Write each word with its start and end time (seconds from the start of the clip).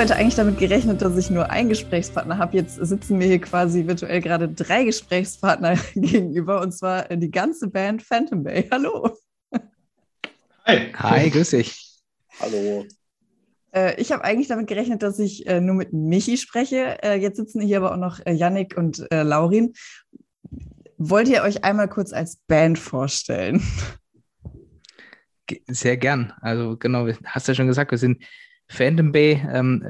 heute 0.00 0.16
eigentlich 0.16 0.36
damit 0.36 0.58
gerechnet, 0.58 1.02
dass 1.02 1.14
ich 1.18 1.28
nur 1.28 1.50
einen 1.50 1.68
Gesprächspartner 1.68 2.38
habe. 2.38 2.56
Jetzt 2.56 2.76
sitzen 2.76 3.18
mir 3.18 3.26
hier 3.26 3.38
quasi 3.38 3.86
virtuell 3.86 4.22
gerade 4.22 4.48
drei 4.48 4.84
Gesprächspartner 4.84 5.76
gegenüber 5.94 6.62
und 6.62 6.72
zwar 6.72 7.02
die 7.14 7.30
ganze 7.30 7.68
Band 7.68 8.02
Phantom 8.02 8.42
Bay. 8.42 8.66
Hallo. 8.70 9.14
Hi. 10.64 10.90
Hi, 10.94 11.28
grüß 11.28 11.50
dich. 11.50 11.98
Hallo. 12.40 12.86
Äh, 13.74 14.00
ich 14.00 14.10
habe 14.10 14.24
eigentlich 14.24 14.48
damit 14.48 14.68
gerechnet, 14.68 15.02
dass 15.02 15.18
ich 15.18 15.46
äh, 15.46 15.60
nur 15.60 15.74
mit 15.74 15.92
Michi 15.92 16.38
spreche. 16.38 17.02
Äh, 17.02 17.16
jetzt 17.16 17.36
sitzen 17.36 17.60
hier 17.60 17.76
aber 17.76 17.92
auch 17.92 17.98
noch 17.98 18.20
Yannick 18.24 18.78
und 18.78 19.06
Laurin. 19.10 19.74
Wollt 20.96 21.28
ihr 21.28 21.42
euch 21.42 21.62
einmal 21.62 21.88
kurz 21.90 22.14
als 22.14 22.36
Band 22.46 22.78
vorstellen? 22.78 23.62
Sehr 25.66 25.98
gern. 25.98 26.32
Also 26.40 26.78
genau, 26.78 27.06
hast 27.26 27.48
ja 27.48 27.54
schon 27.54 27.66
gesagt, 27.66 27.90
wir 27.90 27.98
sind 27.98 28.24
Phantom 28.70 29.10
Bay 29.12 29.44
ähm, 29.52 29.84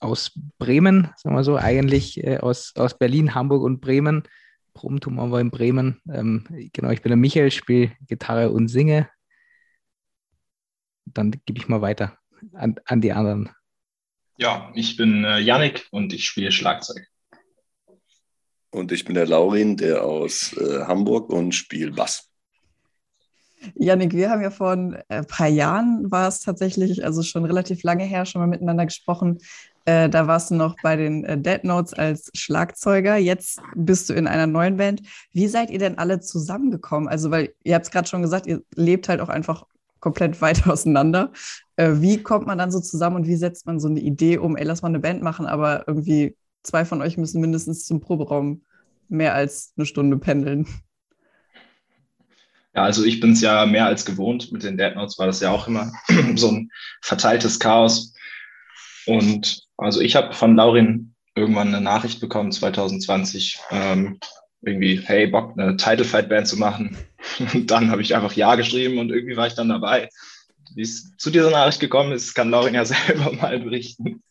aus 0.00 0.32
Bremen, 0.58 1.10
sagen 1.16 1.36
wir 1.36 1.44
so, 1.44 1.56
eigentlich 1.56 2.22
äh, 2.24 2.38
aus, 2.38 2.72
aus 2.76 2.98
Berlin, 2.98 3.34
Hamburg 3.34 3.62
und 3.62 3.80
Bremen. 3.80 4.24
Probentum 4.74 5.20
aber 5.20 5.40
in 5.40 5.50
Bremen. 5.50 6.00
Ähm, 6.10 6.46
genau, 6.72 6.90
ich 6.90 7.02
bin 7.02 7.10
der 7.10 7.18
Michael, 7.18 7.50
spiele 7.50 7.92
Gitarre 8.06 8.50
und 8.50 8.68
singe. 8.68 9.08
Dann 11.04 11.32
gebe 11.44 11.58
ich 11.58 11.68
mal 11.68 11.82
weiter 11.82 12.18
an, 12.54 12.76
an 12.86 13.02
die 13.02 13.12
anderen. 13.12 13.50
Ja, 14.38 14.72
ich 14.74 14.96
bin 14.96 15.24
äh, 15.24 15.38
Yannick 15.38 15.86
und 15.90 16.12
ich 16.14 16.24
spiele 16.24 16.50
Schlagzeug. 16.50 17.06
Und 18.70 18.90
ich 18.92 19.04
bin 19.04 19.14
der 19.14 19.26
Laurin, 19.26 19.76
der 19.76 20.02
aus 20.02 20.56
äh, 20.56 20.84
Hamburg 20.84 21.28
und 21.28 21.52
spiele 21.52 21.92
Bass. 21.92 22.31
Janik, 23.74 24.12
wir 24.12 24.30
haben 24.30 24.42
ja 24.42 24.50
vor 24.50 24.72
ein 24.72 24.96
äh, 25.08 25.22
paar 25.22 25.48
Jahren, 25.48 26.10
war 26.10 26.28
es 26.28 26.40
tatsächlich, 26.40 27.04
also 27.04 27.22
schon 27.22 27.44
relativ 27.44 27.82
lange 27.82 28.04
her, 28.04 28.26
schon 28.26 28.40
mal 28.40 28.48
miteinander 28.48 28.86
gesprochen. 28.86 29.38
Äh, 29.84 30.08
da 30.08 30.26
warst 30.26 30.50
du 30.50 30.54
noch 30.54 30.76
bei 30.82 30.96
den 30.96 31.24
äh, 31.24 31.38
Dead 31.38 31.64
Notes 31.64 31.92
als 31.94 32.30
Schlagzeuger. 32.34 33.16
Jetzt 33.16 33.60
bist 33.74 34.08
du 34.08 34.14
in 34.14 34.26
einer 34.26 34.46
neuen 34.46 34.76
Band. 34.76 35.02
Wie 35.32 35.48
seid 35.48 35.70
ihr 35.70 35.78
denn 35.78 35.98
alle 35.98 36.20
zusammengekommen? 36.20 37.08
Also, 37.08 37.30
weil 37.30 37.52
ihr 37.64 37.74
habt 37.74 37.86
es 37.86 37.90
gerade 37.90 38.08
schon 38.08 38.22
gesagt, 38.22 38.46
ihr 38.46 38.62
lebt 38.74 39.08
halt 39.08 39.20
auch 39.20 39.28
einfach 39.28 39.66
komplett 40.00 40.40
weit 40.40 40.66
auseinander. 40.68 41.32
Äh, 41.76 41.94
wie 41.96 42.22
kommt 42.22 42.46
man 42.46 42.58
dann 42.58 42.70
so 42.70 42.80
zusammen 42.80 43.16
und 43.16 43.26
wie 43.26 43.36
setzt 43.36 43.66
man 43.66 43.80
so 43.80 43.88
eine 43.88 44.00
Idee 44.00 44.38
um, 44.38 44.56
ey, 44.56 44.64
lass 44.64 44.82
mal 44.82 44.88
eine 44.88 45.00
Band 45.00 45.22
machen, 45.22 45.46
aber 45.46 45.88
irgendwie 45.88 46.36
zwei 46.62 46.84
von 46.84 47.02
euch 47.02 47.16
müssen 47.16 47.40
mindestens 47.40 47.84
zum 47.84 48.00
Proberaum 48.00 48.62
mehr 49.08 49.34
als 49.34 49.72
eine 49.76 49.86
Stunde 49.86 50.18
pendeln? 50.18 50.66
Ja, 52.74 52.84
also 52.84 53.04
ich 53.04 53.20
bin 53.20 53.32
es 53.32 53.40
ja 53.40 53.66
mehr 53.66 53.86
als 53.86 54.04
gewohnt. 54.04 54.50
Mit 54.52 54.62
den 54.62 54.78
Dead 54.78 54.94
Notes 54.94 55.18
war 55.18 55.26
das 55.26 55.40
ja 55.40 55.50
auch 55.50 55.68
immer 55.68 55.92
so 56.36 56.48
ein 56.48 56.70
verteiltes 57.02 57.58
Chaos. 57.58 58.14
Und 59.06 59.62
also 59.76 60.00
ich 60.00 60.16
habe 60.16 60.32
von 60.32 60.56
Laurin 60.56 61.14
irgendwann 61.34 61.68
eine 61.68 61.80
Nachricht 61.80 62.20
bekommen, 62.20 62.52
2020, 62.52 63.58
ähm, 63.70 64.18
irgendwie, 64.62 65.00
hey, 65.04 65.26
Bock, 65.26 65.52
eine 65.56 65.76
Title 65.76 66.04
Fight 66.04 66.28
Band 66.28 66.46
zu 66.46 66.56
machen. 66.56 66.96
Und 67.54 67.70
dann 67.70 67.90
habe 67.90 68.02
ich 68.02 68.14
einfach 68.14 68.32
Ja 68.34 68.54
geschrieben 68.54 68.98
und 68.98 69.10
irgendwie 69.10 69.36
war 69.36 69.46
ich 69.46 69.54
dann 69.54 69.68
dabei. 69.68 70.08
Wie 70.74 70.82
es 70.82 71.16
zu 71.16 71.30
dieser 71.30 71.50
Nachricht 71.50 71.80
gekommen 71.80 72.12
ist, 72.12 72.34
kann 72.34 72.50
Laurin 72.50 72.74
ja 72.74 72.84
selber 72.84 73.32
mal 73.32 73.58
berichten. 73.60 74.22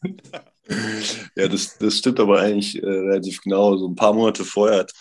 Ja, 1.35 1.47
das, 1.47 1.77
das 1.77 1.97
stimmt 1.97 2.19
aber 2.19 2.41
eigentlich 2.41 2.81
äh, 2.81 2.85
relativ 2.85 3.41
genau. 3.41 3.77
So 3.77 3.87
ein 3.87 3.95
paar 3.95 4.13
Monate 4.13 4.43
vorher 4.43 4.79
hat 4.79 4.91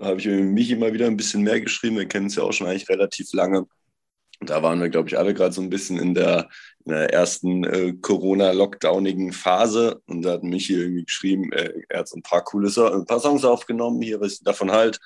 habe 0.00 0.20
ich 0.20 0.26
Michi 0.26 0.76
mal 0.76 0.92
wieder 0.92 1.06
ein 1.06 1.16
bisschen 1.16 1.42
mehr 1.42 1.60
geschrieben. 1.60 1.96
Wir 1.96 2.08
kennen 2.08 2.26
es 2.26 2.36
ja 2.36 2.42
auch 2.42 2.52
schon 2.52 2.66
eigentlich 2.66 2.88
relativ 2.88 3.32
lange. 3.32 3.66
Da 4.40 4.62
waren 4.62 4.80
wir, 4.80 4.90
glaube 4.90 5.08
ich, 5.08 5.16
alle 5.16 5.32
gerade 5.32 5.52
so 5.52 5.62
ein 5.62 5.70
bisschen 5.70 5.98
in 5.98 6.14
der, 6.14 6.48
in 6.84 6.92
der 6.92 7.12
ersten 7.12 7.64
äh, 7.64 7.94
Corona-Lockdownigen 8.00 9.32
Phase. 9.32 10.02
Und 10.06 10.22
da 10.22 10.32
hat 10.32 10.42
Michi 10.42 10.74
irgendwie 10.74 11.04
geschrieben, 11.04 11.52
äh, 11.52 11.72
er 11.88 12.00
hat 12.00 12.08
so 12.08 12.16
ein 12.16 12.22
paar 12.22 12.44
coole 12.44 12.68
so 12.68 12.90
ein 12.90 13.06
paar 13.06 13.20
Songs 13.20 13.44
aufgenommen, 13.44 14.02
hier, 14.02 14.20
was 14.20 14.34
ich 14.34 14.42
davon 14.42 14.72
halt. 14.72 14.98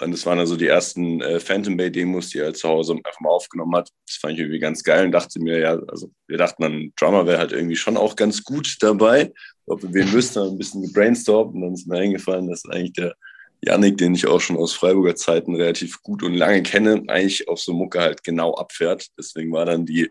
Und 0.00 0.12
das 0.12 0.26
waren 0.26 0.38
also 0.38 0.56
die 0.56 0.66
ersten 0.66 1.20
äh, 1.22 1.40
Phantom 1.40 1.76
Bay 1.76 1.90
Demos, 1.90 2.28
die 2.30 2.38
er 2.38 2.52
zu 2.54 2.68
Hause 2.68 2.94
einfach 2.94 3.20
mal 3.20 3.30
aufgenommen 3.30 3.74
hat. 3.76 3.90
Das 4.06 4.16
fand 4.16 4.34
ich 4.34 4.40
irgendwie 4.40 4.58
ganz 4.58 4.82
geil 4.82 5.06
und 5.06 5.12
dachte 5.12 5.40
mir, 5.40 5.58
ja, 5.58 5.78
also 5.88 6.10
wir 6.26 6.38
dachten, 6.38 6.64
ein 6.64 6.92
Drummer 6.96 7.26
wäre 7.26 7.38
halt 7.38 7.52
irgendwie 7.52 7.76
schon 7.76 7.96
auch 7.96 8.16
ganz 8.16 8.44
gut 8.44 8.76
dabei. 8.80 9.32
Ob 9.66 9.82
wir 9.82 9.92
wen 9.94 10.12
müssten, 10.12 10.40
ein 10.40 10.58
bisschen 10.58 10.82
gebrainstormt 10.82 11.54
und 11.54 11.62
dann 11.62 11.74
ist 11.74 11.86
mir 11.86 11.98
eingefallen, 11.98 12.48
dass 12.48 12.64
eigentlich 12.66 12.92
der 12.92 13.14
Janik, 13.62 13.98
den 13.98 14.14
ich 14.14 14.26
auch 14.26 14.40
schon 14.40 14.56
aus 14.56 14.72
Freiburger 14.72 15.16
Zeiten 15.16 15.54
relativ 15.56 16.02
gut 16.02 16.22
und 16.22 16.34
lange 16.34 16.62
kenne, 16.62 17.02
eigentlich 17.08 17.48
auf 17.48 17.60
so 17.60 17.72
Mucke 17.72 18.00
halt 18.00 18.22
genau 18.22 18.54
abfährt. 18.54 19.08
Deswegen 19.18 19.52
war 19.52 19.64
dann 19.64 19.86
die, 19.86 20.10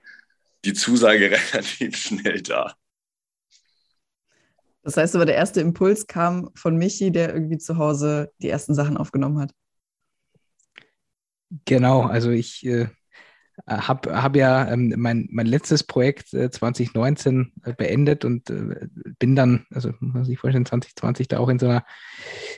die 0.65 0.73
Zusage 0.73 1.31
relativ 1.53 1.97
schnell 1.97 2.41
da. 2.41 2.75
Das 4.81 4.97
heißt 4.97 5.15
aber, 5.15 5.25
der 5.25 5.35
erste 5.35 5.61
Impuls 5.61 6.05
kam 6.05 6.51
von 6.55 6.77
Michi, 6.77 7.11
der 7.11 7.33
irgendwie 7.33 7.57
zu 7.57 7.77
Hause 7.77 8.31
die 8.39 8.49
ersten 8.49 8.75
Sachen 8.75 8.97
aufgenommen 8.97 9.39
hat. 9.39 9.51
Genau, 11.65 12.01
also 12.01 12.29
ich 12.29 12.65
äh, 12.65 12.87
habe 13.67 14.21
hab 14.21 14.35
ja 14.35 14.71
ähm, 14.71 14.93
mein, 14.97 15.27
mein 15.31 15.45
letztes 15.45 15.83
Projekt 15.83 16.33
äh, 16.33 16.51
2019 16.51 17.53
äh, 17.63 17.73
beendet 17.73 18.25
und 18.25 18.49
äh, 18.49 18.87
bin 19.17 19.35
dann, 19.35 19.65
also 19.73 19.93
muss 19.99 20.29
ich 20.29 20.39
vorstellen, 20.39 20.65
2020 20.65 21.29
da 21.29 21.39
auch 21.39 21.49
in 21.49 21.57
so 21.57 21.67
einer, 21.67 21.85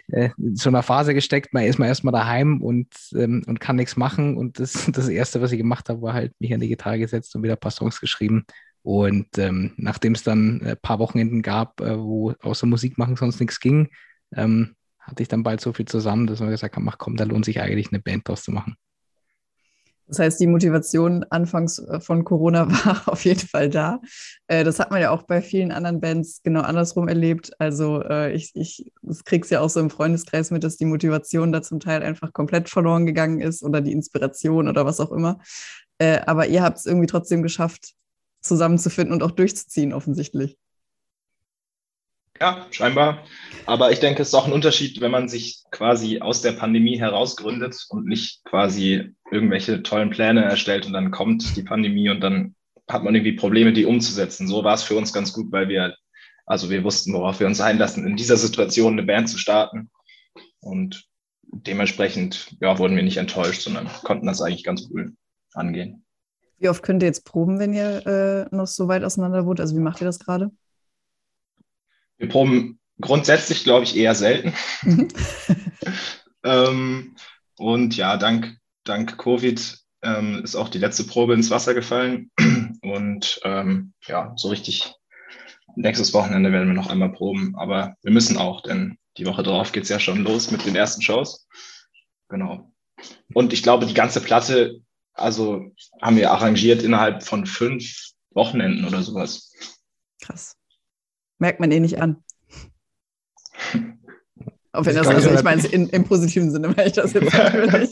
äh, 0.08 0.30
so 0.54 0.70
einer 0.70 0.84
Phase 0.84 1.14
gesteckt. 1.14 1.54
Man 1.54 1.64
ist 1.64 1.78
mal 1.78 1.88
erstmal 1.88 2.14
daheim 2.14 2.62
und, 2.62 2.94
ähm, 3.16 3.44
und 3.48 3.60
kann 3.60 3.76
nichts 3.76 3.96
machen. 3.96 4.38
Und 4.38 4.60
das, 4.60 4.74
das 4.92 5.08
Erste, 5.08 5.42
was 5.42 5.52
ich 5.52 5.58
gemacht 5.58 5.90
habe, 5.90 6.02
war 6.02 6.14
halt 6.14 6.34
mich 6.40 6.54
an 6.54 6.60
die 6.60 6.68
Gitarre 6.68 7.00
gesetzt 7.00 7.36
und 7.36 7.44
wieder 7.44 7.54
ein 7.54 7.60
paar 7.60 7.72
Songs 7.72 8.02
geschrieben. 8.02 8.46
Und 8.82 9.38
ähm, 9.38 9.74
nachdem 9.78 10.14
es 10.14 10.24
dann 10.24 10.62
ein 10.62 10.78
paar 10.82 11.00
Wochenenden 11.00 11.42
gab, 11.42 11.82
äh, 11.82 11.98
wo 11.98 12.34
außer 12.42 12.66
Musik 12.66 12.98
machen 12.98 13.18
sonst 13.18 13.40
nichts 13.40 13.60
ging, 13.60 13.90
ähm, 14.36 14.76
hatte 15.00 15.24
ich 15.24 15.30
dann 15.30 15.44
bald 15.44 15.62
so 15.62 15.74
viel 15.74 15.86
zusammen, 15.86 16.28
dass 16.28 16.40
man 16.40 16.50
gesagt 16.50 16.76
hat, 16.76 16.84
ach 16.86 16.98
komm, 16.98 17.16
da 17.18 17.24
lohnt 17.24 17.46
sich 17.46 17.62
eigentlich 17.62 17.90
eine 17.92 18.02
Band 18.02 18.28
draus 18.28 18.44
zu 18.44 18.52
machen. 18.52 18.76
Das 20.08 20.20
heißt, 20.20 20.40
die 20.40 20.48
Motivation 20.48 21.26
anfangs 21.30 21.80
äh, 21.80 22.00
von 22.00 22.24
Corona 22.24 22.70
war 22.86 23.04
auf 23.08 23.26
jeden 23.26 23.48
Fall 23.48 23.70
da. 23.70 24.00
Äh, 24.48 24.64
das 24.64 24.80
hat 24.80 24.92
man 24.92 25.02
ja 25.02 25.12
auch 25.12 25.24
bei 25.24 25.42
vielen 25.42 25.72
anderen 25.72 26.00
Bands 26.00 26.42
genau 26.44 26.62
andersrum 26.62 27.08
erlebt. 27.08 27.52
Also 27.60 28.02
äh, 28.04 28.34
ich, 28.34 28.52
ich 28.56 28.92
kriege 29.26 29.44
es 29.44 29.50
ja 29.50 29.62
auch 29.62 29.70
so 29.70 29.80
im 29.80 29.90
Freundeskreis 29.90 30.52
mit, 30.52 30.64
dass 30.64 30.78
die 30.78 30.86
Motivation 30.86 31.52
da 31.52 31.62
zum 31.62 31.80
Teil 31.80 32.04
einfach 32.04 32.34
komplett 32.34 32.70
verloren 32.70 33.06
gegangen 33.06 33.42
ist 33.42 33.64
oder 33.64 33.82
die 33.82 33.92
Inspiration 33.92 34.68
oder 34.68 34.86
was 34.86 35.00
auch 35.00 35.12
immer. 35.12 35.40
Aber 36.00 36.46
ihr 36.46 36.62
habt 36.62 36.78
es 36.78 36.86
irgendwie 36.86 37.08
trotzdem 37.08 37.42
geschafft, 37.42 37.96
zusammenzufinden 38.42 39.14
und 39.14 39.24
auch 39.24 39.32
durchzuziehen, 39.32 39.94
offensichtlich. 39.94 40.56
Ja, 42.40 42.68
scheinbar. 42.72 43.24
Aber 43.66 43.92
ich 43.92 44.00
denke, 44.00 44.22
es 44.22 44.30
ist 44.30 44.34
auch 44.34 44.46
ein 44.46 44.54
Unterschied, 44.54 45.02
wenn 45.02 45.12
man 45.12 45.28
sich 45.28 45.64
quasi 45.72 46.20
aus 46.20 46.42
der 46.42 46.54
Pandemie 46.54 47.00
herausgründet 47.00 47.86
und 47.90 48.06
nicht 48.06 48.44
quasi 48.46 49.14
irgendwelche 49.32 49.84
tollen 49.84 50.10
Pläne 50.10 50.44
erstellt 50.44 50.86
und 50.86 50.94
dann 50.94 51.12
kommt 51.12 51.56
die 51.56 51.64
Pandemie 51.64 52.10
und 52.10 52.22
dann 52.22 52.56
hat 52.90 53.04
man 53.04 53.16
irgendwie 53.16 53.34
Probleme, 53.34 53.74
die 53.74 53.86
umzusetzen. 53.86 54.48
So 54.48 54.64
war 54.64 54.76
es 54.76 54.84
für 54.84 54.96
uns 54.96 55.12
ganz 55.12 55.34
gut, 55.34 55.52
weil 55.52 55.68
wir, 55.68 55.96
also 56.46 56.70
wir 56.70 56.84
wussten, 56.84 57.14
worauf 57.14 57.40
wir 57.40 57.48
uns 57.48 57.60
einlassen, 57.60 58.08
in 58.08 58.16
dieser 58.16 58.38
Situation 58.38 58.94
eine 58.94 59.04
Band 59.04 59.30
zu 59.30 59.38
starten. 59.38 59.90
Und 60.62 61.06
dementsprechend 61.42 62.56
ja, 62.62 62.78
wurden 62.78 62.96
wir 62.96 63.04
nicht 63.04 63.18
enttäuscht, 63.18 63.62
sondern 63.62 63.90
konnten 64.04 64.28
das 64.28 64.42
eigentlich 64.42 64.64
ganz 64.64 64.88
cool 64.92 65.14
angehen. 65.54 66.06
Wie 66.60 66.70
oft 66.70 66.82
könnt 66.82 67.04
ihr 67.04 67.08
jetzt 67.08 67.26
proben, 67.26 67.60
wenn 67.60 67.74
ihr 67.74 68.06
äh, 68.08 68.56
noch 68.56 68.68
so 68.68 68.88
weit 68.88 69.04
auseinander 69.04 69.46
wohnt? 69.46 69.60
Also 69.60 69.76
wie 69.76 69.82
macht 69.82 70.02
ihr 70.02 70.06
das 70.06 70.20
gerade? 70.20 70.52
Wir 72.18 72.30
proben 72.30 72.80
grundsätzlich, 73.00 73.64
glaube 73.64 73.84
ich, 73.84 73.96
eher 73.96 74.16
selten. 74.16 74.54
Mhm. 74.84 75.08
ähm, 76.44 77.16
und 77.58 77.98
ja, 77.98 78.18
dank, 78.18 78.58
dank 78.84 79.18
Covid 79.18 79.78
ähm, 80.02 80.44
ist 80.44 80.56
auch 80.56 80.70
die 80.70 80.80
letzte 80.80 81.04
Probe 81.04 81.34
ins 81.34 81.50
Wasser 81.50 81.74
gefallen. 81.74 82.32
Und 82.82 83.40
ähm, 83.44 83.94
ja, 84.06 84.34
so 84.38 84.50
richtig 84.50 84.94
nächstes 85.76 86.14
Wochenende 86.14 86.52
werden 86.52 86.68
wir 86.68 86.76
noch 86.76 86.90
einmal 86.90 87.12
proben. 87.12 87.56
Aber 87.58 87.96
wir 88.02 88.12
müssen 88.12 88.38
auch, 88.38 88.62
denn 88.62 88.98
die 89.18 89.26
Woche 89.26 89.44
drauf 89.44 89.72
geht 89.72 89.84
es 89.84 89.90
ja 89.90 90.00
schon 90.00 90.24
los 90.24 90.52
mit 90.52 90.66
den 90.66 90.76
ersten 90.76 91.02
Shows. 91.02 91.48
Genau. 92.30 92.72
Und 93.34 93.54
ich 93.54 93.64
glaube, 93.64 93.86
die 93.86 93.94
ganze 93.94 94.22
Platte, 94.22 94.82
also 95.14 95.72
haben 96.02 96.18
wir 96.18 96.32
arrangiert 96.32 96.84
innerhalb 96.84 97.24
von 97.24 97.46
fünf 97.46 98.12
Wochenenden 98.32 98.86
oder 98.86 99.02
sowas. 99.02 99.52
Krass. 100.22 100.56
Merkt 101.40 101.60
man 101.60 101.72
eh 101.72 101.80
nicht 101.80 102.00
an. 102.02 102.24
Auch 104.78 104.86
wenn 104.86 104.96
das, 104.96 105.08
also 105.08 105.32
ich 105.32 105.44
meine 105.44 105.62
es 105.62 105.66
im 105.66 106.04
positiven 106.04 106.52
Sinne, 106.52 106.76
weil 106.78 106.88
ich 106.88 106.94
das 106.94 107.14
jetzt 107.14 107.32
sagen 107.32 107.90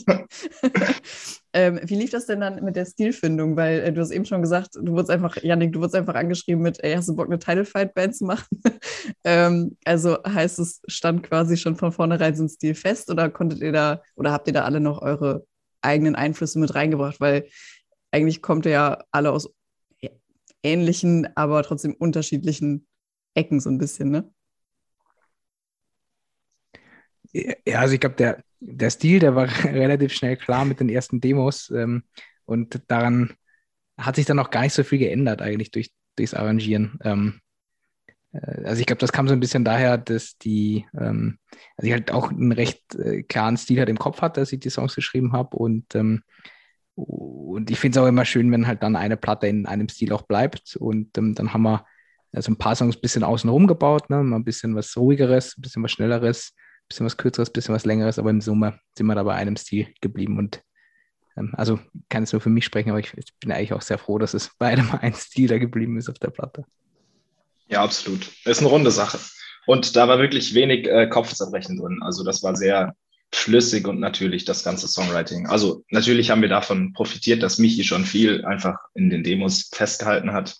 ähm, 1.52 1.80
Wie 1.82 1.96
lief 1.96 2.10
das 2.10 2.26
denn 2.26 2.40
dann 2.40 2.62
mit 2.64 2.76
der 2.76 2.84
Stilfindung? 2.84 3.56
Weil 3.56 3.80
äh, 3.80 3.92
du 3.92 4.00
hast 4.00 4.12
eben 4.12 4.24
schon 4.24 4.40
gesagt, 4.40 4.76
du 4.76 4.92
wurdest 4.92 5.10
einfach, 5.10 5.36
Janik, 5.42 5.72
du 5.72 5.80
wurdest 5.80 5.96
einfach 5.96 6.14
angeschrieben 6.14 6.62
mit, 6.62 6.82
ey, 6.84 6.94
hast 6.94 7.08
du 7.08 7.16
Bock, 7.16 7.26
eine 7.26 7.40
Title 7.40 7.64
Fight 7.64 7.92
Band 7.94 8.14
zu 8.14 8.24
machen? 8.24 8.62
ähm, 9.24 9.76
also 9.84 10.18
heißt 10.24 10.60
es, 10.60 10.80
stand 10.86 11.24
quasi 11.24 11.56
schon 11.56 11.74
von 11.74 11.90
vornherein 11.90 12.36
so 12.36 12.44
ein 12.44 12.48
Stil 12.48 12.76
fest 12.76 13.10
oder 13.10 13.30
konntet 13.30 13.60
ihr 13.62 13.72
da, 13.72 14.02
oder 14.14 14.30
habt 14.30 14.46
ihr 14.46 14.52
da 14.54 14.62
alle 14.62 14.78
noch 14.78 15.02
eure 15.02 15.44
eigenen 15.80 16.14
Einflüsse 16.14 16.60
mit 16.60 16.74
reingebracht? 16.74 17.20
Weil 17.20 17.48
eigentlich 18.12 18.42
kommt 18.42 18.64
ihr 18.64 18.72
ja 18.72 19.04
alle 19.10 19.32
aus 19.32 19.50
ähnlichen, 20.62 21.28
aber 21.34 21.62
trotzdem 21.64 21.94
unterschiedlichen 21.94 22.86
Ecken 23.36 23.60
so 23.60 23.70
ein 23.70 23.78
bisschen, 23.78 24.10
ne? 24.10 24.30
Ja, 27.32 27.80
also 27.80 27.94
ich 27.94 28.00
glaube, 28.00 28.16
der, 28.16 28.42
der 28.60 28.90
Stil, 28.90 29.18
der 29.18 29.34
war 29.34 29.46
relativ 29.64 30.12
schnell 30.12 30.36
klar 30.36 30.64
mit 30.64 30.80
den 30.80 30.88
ersten 30.88 31.20
Demos 31.20 31.70
ähm, 31.70 32.04
und 32.44 32.80
daran 32.88 33.34
hat 33.98 34.16
sich 34.16 34.26
dann 34.26 34.38
auch 34.38 34.50
gar 34.50 34.62
nicht 34.62 34.74
so 34.74 34.84
viel 34.84 34.98
geändert 34.98 35.42
eigentlich 35.42 35.70
durch, 35.70 35.92
durchs 36.16 36.34
Arrangieren. 36.34 36.98
Ähm, 37.04 37.40
äh, 38.32 38.64
also 38.64 38.80
ich 38.80 38.86
glaube, 38.86 39.00
das 39.00 39.12
kam 39.12 39.28
so 39.28 39.34
ein 39.34 39.40
bisschen 39.40 39.64
daher, 39.64 39.98
dass 39.98 40.38
die, 40.38 40.86
ähm, 40.98 41.38
also 41.76 41.88
ich 41.88 41.92
halt 41.92 42.12
auch 42.12 42.30
einen 42.30 42.52
recht 42.52 42.94
äh, 42.96 43.22
klaren 43.22 43.56
Stil 43.56 43.78
halt 43.80 43.88
im 43.90 43.98
Kopf 43.98 44.22
hatte, 44.22 44.40
als 44.40 44.52
ich 44.52 44.60
die 44.60 44.70
Songs 44.70 44.94
geschrieben 44.94 45.32
habe 45.32 45.56
und 45.56 45.94
ähm, 45.94 46.22
und 46.94 47.70
ich 47.70 47.78
finde 47.78 47.98
es 47.98 48.04
auch 48.04 48.08
immer 48.08 48.24
schön, 48.24 48.50
wenn 48.52 48.66
halt 48.66 48.82
dann 48.82 48.96
eine 48.96 49.16
Platte 49.16 49.46
in 49.48 49.66
einem 49.66 49.88
Stil 49.88 50.12
auch 50.12 50.22
bleibt. 50.22 50.76
Und 50.76 51.16
ähm, 51.18 51.34
dann 51.34 51.52
haben 51.52 51.62
wir 51.62 51.84
also 52.32 52.52
ein 52.52 52.56
paar 52.56 52.76
Songs 52.76 52.96
ein 52.96 53.00
bisschen 53.00 53.24
außenrum 53.24 53.66
gebaut, 53.66 54.10
ne? 54.10 54.22
mal 54.22 54.36
ein 54.36 54.44
bisschen 54.44 54.74
was 54.74 54.96
ruhigeres, 54.96 55.56
ein 55.56 55.62
bisschen 55.62 55.82
was 55.82 55.92
schnelleres, 55.92 56.52
ein 56.54 56.88
bisschen 56.88 57.06
was 57.06 57.16
kürzeres, 57.16 57.50
ein 57.50 57.52
bisschen 57.52 57.74
was 57.74 57.84
längeres, 57.84 58.18
aber 58.18 58.30
im 58.30 58.40
Summe 58.40 58.78
sind 58.96 59.06
wir 59.06 59.14
da 59.14 59.22
bei 59.22 59.34
einem 59.34 59.56
Stil 59.56 59.88
geblieben. 60.00 60.38
Und 60.38 60.62
ähm, 61.36 61.52
also 61.56 61.78
kann 62.08 62.22
es 62.22 62.32
nur 62.32 62.40
für 62.40 62.50
mich 62.50 62.64
sprechen, 62.64 62.90
aber 62.90 63.00
ich, 63.00 63.12
ich, 63.16 63.34
bin 63.40 63.52
eigentlich 63.52 63.72
auch 63.72 63.82
sehr 63.82 63.98
froh, 63.98 64.18
dass 64.18 64.34
es 64.34 64.50
bei 64.58 64.68
einem 64.68 64.90
ein 65.00 65.14
Stil 65.14 65.48
da 65.48 65.58
geblieben 65.58 65.96
ist 65.98 66.08
auf 66.08 66.18
der 66.18 66.30
Platte. 66.30 66.64
Ja, 67.68 67.82
absolut. 67.82 68.30
Ist 68.44 68.60
eine 68.60 68.68
runde 68.68 68.90
Sache. 68.90 69.18
Und 69.66 69.96
da 69.96 70.06
war 70.06 70.18
wirklich 70.18 70.54
wenig 70.54 70.86
äh, 70.86 71.08
Kopfzerbrechen 71.08 71.76
drin. 71.76 71.98
Also 72.00 72.22
das 72.22 72.42
war 72.42 72.54
sehr 72.54 72.94
flüssig 73.32 73.88
und 73.88 73.98
natürlich 73.98 74.44
das 74.44 74.62
ganze 74.62 74.86
Songwriting. 74.86 75.46
Also 75.48 75.84
natürlich 75.90 76.30
haben 76.30 76.42
wir 76.42 76.48
davon 76.48 76.92
profitiert, 76.92 77.42
dass 77.42 77.58
Michi 77.58 77.82
schon 77.82 78.04
viel 78.04 78.44
einfach 78.44 78.76
in 78.94 79.10
den 79.10 79.24
Demos 79.24 79.68
festgehalten 79.72 80.32
hat. 80.32 80.56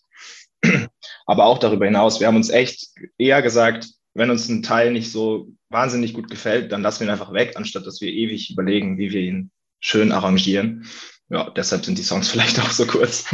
Aber 1.27 1.47
auch 1.47 1.59
darüber 1.59 1.85
hinaus, 1.85 2.21
wir 2.21 2.29
haben 2.29 2.37
uns 2.37 2.51
echt 2.51 2.89
eher 3.19 3.43
gesagt, 3.43 3.89
wenn 4.15 4.31
uns 4.31 4.49
ein 4.49 4.63
Teil 4.63 4.93
nicht 4.93 5.11
so 5.11 5.53
wahnsinnig 5.69 6.15
gut 6.15 6.31
gefällt, 6.31 6.73
dann 6.73 6.83
lassen 6.83 7.01
wir 7.01 7.09
ihn 7.09 7.13
einfach 7.13 7.33
weg, 7.33 7.53
anstatt 7.57 7.87
dass 7.87 8.01
wir 8.01 8.11
ewig 8.11 8.51
überlegen, 8.51 8.97
wie 8.97 9.13
wir 9.13 9.21
ihn 9.21 9.51
schön 9.81 10.13
arrangieren. 10.13 10.87
Ja, 11.29 11.51
deshalb 11.51 11.85
sind 11.85 11.99
die 11.99 12.03
Songs 12.03 12.29
vielleicht 12.31 12.61
auch 12.61 12.71
so 12.71 12.87
kurz. 12.87 13.27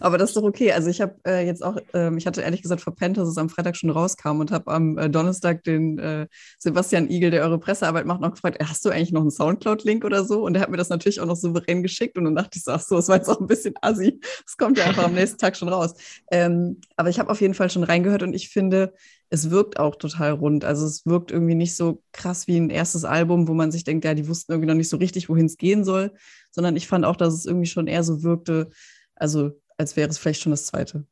Aber 0.00 0.18
das 0.18 0.30
ist 0.30 0.36
doch 0.36 0.42
okay. 0.42 0.72
Also 0.72 0.88
ich 0.88 1.00
habe 1.00 1.14
äh, 1.26 1.46
jetzt 1.46 1.62
auch, 1.62 1.76
ähm, 1.94 2.18
ich 2.18 2.26
hatte 2.26 2.42
ehrlich 2.42 2.62
gesagt 2.62 2.80
verpennt, 2.80 3.18
dass 3.18 3.28
es 3.28 3.38
am 3.38 3.48
Freitag 3.48 3.76
schon 3.76 3.90
rauskam 3.90 4.40
und 4.40 4.50
habe 4.50 4.70
am 4.72 4.98
äh, 4.98 5.08
Donnerstag 5.08 5.62
den 5.64 5.98
äh, 5.98 6.26
Sebastian 6.58 7.10
Igel, 7.10 7.30
der 7.30 7.42
eure 7.42 7.58
Pressearbeit 7.58 8.06
macht, 8.06 8.20
noch 8.20 8.32
gefragt, 8.32 8.58
hast 8.66 8.84
du 8.84 8.90
eigentlich 8.90 9.12
noch 9.12 9.20
einen 9.20 9.30
Soundcloud-Link 9.30 10.04
oder 10.04 10.24
so? 10.24 10.44
Und 10.44 10.54
der 10.54 10.62
hat 10.62 10.70
mir 10.70 10.76
das 10.76 10.88
natürlich 10.88 11.20
auch 11.20 11.26
noch 11.26 11.36
souverän 11.36 11.82
geschickt 11.82 12.18
und 12.18 12.24
dann 12.24 12.34
dachte 12.34 12.58
ich 12.58 12.64
ach 12.66 12.80
so, 12.80 12.96
das 12.96 13.08
war 13.08 13.16
jetzt 13.16 13.28
auch 13.28 13.40
ein 13.40 13.46
bisschen 13.46 13.74
assi. 13.82 14.20
Das 14.44 14.56
kommt 14.56 14.78
ja 14.78 14.84
einfach 14.84 15.04
am 15.04 15.14
nächsten 15.14 15.38
Tag 15.38 15.56
schon 15.56 15.68
raus. 15.68 15.94
Ähm, 16.30 16.80
aber 16.96 17.10
ich 17.10 17.18
habe 17.18 17.30
auf 17.30 17.40
jeden 17.40 17.54
Fall 17.54 17.70
schon 17.70 17.84
reingehört 17.84 18.22
und 18.22 18.34
ich 18.34 18.48
finde, 18.48 18.92
es 19.30 19.50
wirkt 19.50 19.78
auch 19.78 19.96
total 19.96 20.32
rund. 20.32 20.64
Also 20.64 20.84
es 20.86 21.06
wirkt 21.06 21.30
irgendwie 21.30 21.54
nicht 21.54 21.76
so 21.76 22.02
krass 22.12 22.46
wie 22.48 22.56
ein 22.56 22.68
erstes 22.68 23.04
Album, 23.04 23.48
wo 23.48 23.54
man 23.54 23.70
sich 23.70 23.84
denkt, 23.84 24.04
ja, 24.04 24.14
die 24.14 24.28
wussten 24.28 24.52
irgendwie 24.52 24.68
noch 24.68 24.74
nicht 24.74 24.88
so 24.88 24.96
richtig, 24.96 25.28
wohin 25.28 25.46
es 25.46 25.56
gehen 25.56 25.84
soll, 25.84 26.12
sondern 26.50 26.76
ich 26.76 26.88
fand 26.88 27.04
auch, 27.04 27.16
dass 27.16 27.34
es 27.34 27.46
irgendwie 27.46 27.66
schon 27.66 27.86
eher 27.86 28.02
so 28.02 28.22
wirkte, 28.24 28.70
also 29.14 29.52
als 29.80 29.96
wäre 29.96 30.08
es 30.10 30.18
vielleicht 30.18 30.42
schon 30.42 30.52
das 30.52 30.66
zweite. 30.66 31.06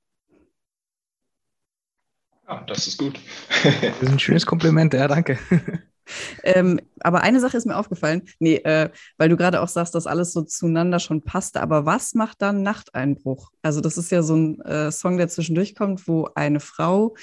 Ja, 2.46 2.62
das 2.66 2.86
ist 2.86 2.98
gut. 2.98 3.18
das 3.64 4.02
ist 4.02 4.08
ein 4.08 4.18
schönes 4.18 4.46
Kompliment, 4.46 4.94
ja, 4.94 5.08
danke. 5.08 5.38
Ähm, 6.42 6.80
aber 7.00 7.20
eine 7.20 7.38
Sache 7.38 7.58
ist 7.58 7.66
mir 7.66 7.76
aufgefallen, 7.76 8.22
nee, 8.38 8.56
äh, 8.56 8.90
weil 9.18 9.28
du 9.28 9.36
gerade 9.36 9.60
auch 9.60 9.68
sagst, 9.68 9.94
dass 9.94 10.06
alles 10.06 10.32
so 10.32 10.40
zueinander 10.40 11.00
schon 11.00 11.20
passte, 11.20 11.60
aber 11.60 11.84
was 11.84 12.14
macht 12.14 12.40
dann 12.40 12.62
Nachteinbruch? 12.62 13.50
Also 13.60 13.82
das 13.82 13.98
ist 13.98 14.10
ja 14.10 14.22
so 14.22 14.34
ein 14.34 14.60
äh, 14.62 14.90
Song, 14.90 15.18
der 15.18 15.28
zwischendurch 15.28 15.74
kommt, 15.74 16.08
wo 16.08 16.30
eine 16.34 16.60
Frau, 16.60 17.14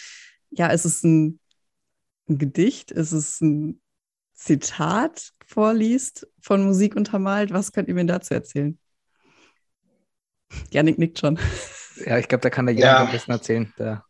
ja, 0.52 0.68
ist 0.68 0.86
es 0.86 1.04
ein, 1.04 1.40
ein 2.30 2.38
Gedicht, 2.38 2.92
ist 2.92 3.12
es 3.12 3.42
ein 3.42 3.82
Zitat 4.36 5.32
vorliest 5.48 6.28
von 6.40 6.64
Musik 6.64 6.96
untermalt? 6.96 7.52
Was 7.52 7.72
könnt 7.72 7.88
ihr 7.88 7.96
mir 7.96 8.06
dazu 8.06 8.36
erzählen? 8.36 8.78
Janik 10.72 10.98
nickt 10.98 11.20
schon. 11.20 11.40
Ja, 12.06 12.18
ich 12.18 12.28
glaube, 12.28 12.42
da 12.42 12.50
kann 12.50 12.66
der 12.66 12.76
Janik 12.76 12.86
ja. 12.86 13.06
ein 13.06 13.12
bisschen 13.12 13.34
erzählen. 13.34 13.74
Da. 13.78 14.04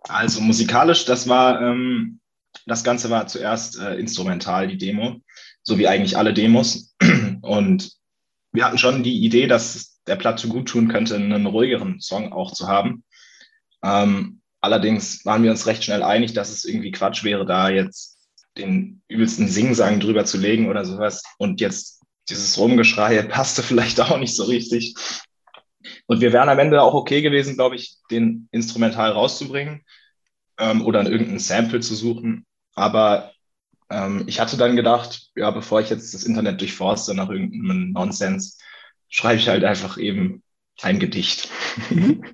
Also 0.00 0.40
musikalisch, 0.40 1.04
das 1.04 1.28
war, 1.28 1.60
ähm, 1.60 2.20
das 2.66 2.84
Ganze 2.84 3.10
war 3.10 3.26
zuerst 3.26 3.78
äh, 3.78 3.96
instrumental, 3.96 4.68
die 4.68 4.78
Demo, 4.78 5.20
so 5.62 5.78
wie 5.78 5.88
eigentlich 5.88 6.16
alle 6.16 6.34
Demos. 6.34 6.94
Und 7.42 7.92
wir 8.52 8.64
hatten 8.64 8.78
schon 8.78 9.02
die 9.02 9.24
Idee, 9.24 9.46
dass 9.46 10.00
der 10.06 10.16
Platte 10.16 10.48
gut 10.48 10.68
tun 10.68 10.88
könnte, 10.88 11.14
einen 11.14 11.46
ruhigeren 11.46 12.00
Song 12.00 12.32
auch 12.32 12.52
zu 12.52 12.68
haben. 12.68 13.04
Ähm, 13.82 14.40
allerdings 14.60 15.24
waren 15.24 15.42
wir 15.42 15.50
uns 15.50 15.66
recht 15.66 15.84
schnell 15.84 16.02
einig, 16.02 16.32
dass 16.34 16.50
es 16.50 16.64
irgendwie 16.64 16.92
Quatsch 16.92 17.24
wäre, 17.24 17.46
da 17.46 17.68
jetzt 17.68 18.18
den 18.58 19.02
übelsten 19.08 19.48
Singsang 19.48 20.00
drüber 20.00 20.24
zu 20.24 20.38
legen 20.38 20.68
oder 20.68 20.84
sowas. 20.84 21.22
Und 21.38 21.60
jetzt 21.60 22.02
dieses 22.28 22.58
Rumgeschrei 22.58 23.22
passte 23.22 23.62
vielleicht 23.62 24.00
auch 24.00 24.18
nicht 24.18 24.34
so 24.34 24.44
richtig. 24.44 24.94
Und 26.06 26.20
wir 26.20 26.32
wären 26.32 26.48
am 26.48 26.58
Ende 26.58 26.82
auch 26.82 26.94
okay 26.94 27.22
gewesen, 27.22 27.54
glaube 27.54 27.76
ich, 27.76 27.96
den 28.10 28.48
Instrumental 28.52 29.12
rauszubringen 29.12 29.82
ähm, 30.58 30.84
oder 30.84 31.08
irgendein 31.08 31.38
Sample 31.38 31.80
zu 31.80 31.94
suchen. 31.94 32.46
Aber 32.74 33.32
ähm, 33.90 34.24
ich 34.26 34.40
hatte 34.40 34.56
dann 34.56 34.76
gedacht, 34.76 35.30
ja, 35.34 35.50
bevor 35.50 35.80
ich 35.80 35.90
jetzt 35.90 36.14
das 36.14 36.24
Internet 36.24 36.60
durchforste 36.60 37.14
nach 37.14 37.28
irgendeinem 37.28 37.92
Nonsens, 37.92 38.58
schreibe 39.08 39.38
ich 39.40 39.48
halt 39.48 39.64
einfach 39.64 39.98
eben 39.98 40.42
ein 40.80 40.98
Gedicht. 40.98 41.48
Mhm. 41.90 42.24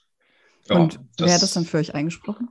ja, 0.68 0.76
Und 0.76 1.00
wer 1.18 1.26
das, 1.26 1.34
hat 1.34 1.42
das 1.42 1.54
dann 1.54 1.64
für 1.64 1.78
euch 1.78 1.94
eingesprochen? 1.94 2.50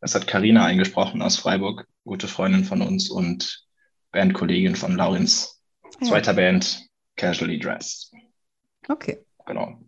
Das 0.00 0.14
hat 0.14 0.26
Karina 0.26 0.64
eingesprochen 0.64 1.22
aus 1.22 1.36
Freiburg, 1.36 1.86
gute 2.04 2.26
Freundin 2.26 2.64
von 2.64 2.82
uns 2.82 3.10
und 3.10 3.66
Bandkollegin 4.12 4.74
von 4.74 4.96
Laurenz. 4.96 5.62
Ja. 6.00 6.08
Zweiter 6.08 6.34
Band, 6.34 6.86
Casually 7.16 7.58
Dressed. 7.58 8.12
Okay. 8.90 9.24
Genau. 9.46 9.80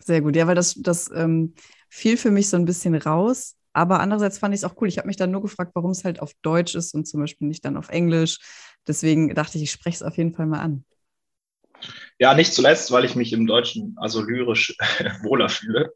Sehr 0.00 0.20
gut. 0.20 0.36
Ja, 0.36 0.46
weil 0.46 0.54
das, 0.54 0.74
das 0.74 1.10
ähm, 1.14 1.54
fiel 1.88 2.16
für 2.16 2.30
mich 2.30 2.48
so 2.48 2.56
ein 2.56 2.64
bisschen 2.64 2.94
raus. 2.94 3.56
Aber 3.72 4.00
andererseits 4.00 4.38
fand 4.38 4.54
ich 4.54 4.60
es 4.60 4.64
auch 4.64 4.74
cool. 4.80 4.88
Ich 4.88 4.98
habe 4.98 5.06
mich 5.06 5.16
dann 5.16 5.30
nur 5.30 5.42
gefragt, 5.42 5.72
warum 5.74 5.92
es 5.92 6.04
halt 6.04 6.20
auf 6.20 6.32
Deutsch 6.42 6.74
ist 6.74 6.94
und 6.94 7.06
zum 7.06 7.20
Beispiel 7.20 7.46
nicht 7.46 7.64
dann 7.64 7.76
auf 7.76 7.90
Englisch. 7.90 8.38
Deswegen 8.86 9.34
dachte 9.34 9.58
ich, 9.58 9.64
ich 9.64 9.70
spreche 9.70 9.96
es 9.96 10.02
auf 10.02 10.16
jeden 10.16 10.34
Fall 10.34 10.46
mal 10.46 10.60
an. 10.60 10.84
Ja, 12.18 12.34
nicht 12.34 12.52
zuletzt, 12.52 12.90
weil 12.90 13.04
ich 13.04 13.14
mich 13.14 13.32
im 13.32 13.46
Deutschen 13.46 13.94
also 13.98 14.20
lyrisch 14.20 14.76
wohler 15.22 15.48
fühle. 15.48 15.92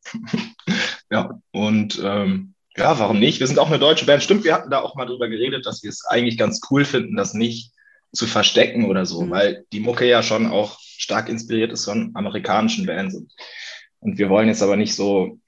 ja, 1.10 1.40
und 1.50 2.00
ähm, 2.04 2.54
ja, 2.76 2.98
warum 2.98 3.18
nicht? 3.18 3.40
Wir 3.40 3.48
sind 3.48 3.58
auch 3.58 3.68
eine 3.68 3.80
deutsche 3.80 4.06
Band. 4.06 4.22
Stimmt, 4.22 4.44
wir 4.44 4.54
hatten 4.54 4.70
da 4.70 4.80
auch 4.80 4.94
mal 4.94 5.06
drüber 5.06 5.28
geredet, 5.28 5.66
dass 5.66 5.82
wir 5.82 5.90
es 5.90 6.04
eigentlich 6.06 6.38
ganz 6.38 6.60
cool 6.70 6.84
finden, 6.84 7.16
das 7.16 7.34
nicht 7.34 7.72
zu 8.12 8.26
verstecken 8.26 8.86
oder 8.86 9.06
so, 9.06 9.22
mhm. 9.22 9.30
weil 9.30 9.66
die 9.72 9.80
Mucke 9.80 10.06
ja 10.06 10.22
schon 10.22 10.46
auch 10.46 10.78
stark 10.80 11.28
inspiriert 11.28 11.72
ist 11.72 11.84
von 11.84 12.10
amerikanischen 12.14 12.86
Bands. 12.86 13.14
Und, 13.14 13.32
und 14.00 14.18
wir 14.18 14.28
wollen 14.28 14.48
jetzt 14.48 14.62
aber 14.62 14.76
nicht 14.76 14.94
so 14.94 15.38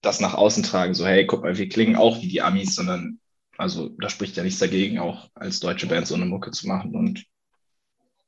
das 0.00 0.20
nach 0.20 0.34
außen 0.34 0.62
tragen, 0.62 0.94
so 0.94 1.06
hey, 1.06 1.26
guck 1.26 1.42
mal, 1.42 1.58
wir 1.58 1.68
klingen 1.68 1.96
auch 1.96 2.22
wie 2.22 2.28
die 2.28 2.40
Amis, 2.40 2.74
sondern 2.74 3.18
also 3.58 3.90
da 4.00 4.08
spricht 4.08 4.36
ja 4.36 4.44
nichts 4.44 4.60
dagegen, 4.60 5.00
auch 5.00 5.28
als 5.34 5.58
deutsche 5.60 5.88
Band 5.88 6.06
so 6.06 6.14
eine 6.14 6.26
Mucke 6.26 6.52
zu 6.52 6.68
machen. 6.68 6.94
Und 6.94 7.24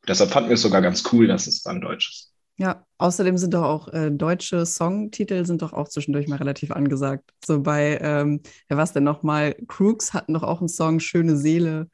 deshalb 0.07 0.31
fanden 0.31 0.51
wir 0.51 0.55
es 0.55 0.63
sogar 0.63 0.83
ganz 0.83 1.05
cool, 1.13 1.29
dass 1.29 1.47
es 1.47 1.63
dann 1.63 1.81
deutsch 1.81 2.11
ist. 2.11 2.35
Ja, 2.59 2.85
außerdem 2.99 3.39
sind 3.39 3.55
doch 3.55 3.63
auch 3.63 3.89
äh, 3.89 4.11
deutsche 4.11 4.67
Songtitel 4.67 5.47
sind 5.47 5.63
doch 5.63 5.73
auch 5.73 5.89
zwischendurch 5.89 6.29
mal 6.29 6.37
relativ 6.37 6.73
angesagt. 6.73 7.31
So 7.43 7.63
bei, 7.63 7.99
ähm, 8.03 8.43
ja, 8.69 8.77
was 8.77 8.93
denn 8.93 9.05
nochmal? 9.05 9.55
Crooks 9.67 10.13
hatten 10.13 10.35
doch 10.35 10.43
auch 10.43 10.59
einen 10.59 10.69
Song 10.69 11.01
Schöne 11.01 11.37
Seele. 11.37 11.89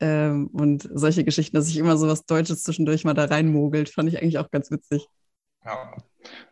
Ähm, 0.00 0.48
und 0.48 0.88
solche 0.92 1.24
Geschichten, 1.24 1.56
dass 1.56 1.66
sich 1.66 1.76
immer 1.76 1.96
so 1.96 2.06
was 2.06 2.24
Deutsches 2.24 2.62
zwischendurch 2.62 3.04
mal 3.04 3.14
da 3.14 3.24
reinmogelt, 3.24 3.88
fand 3.88 4.08
ich 4.08 4.20
eigentlich 4.20 4.38
auch 4.38 4.50
ganz 4.50 4.70
witzig. 4.70 5.06
Ja. 5.64 5.96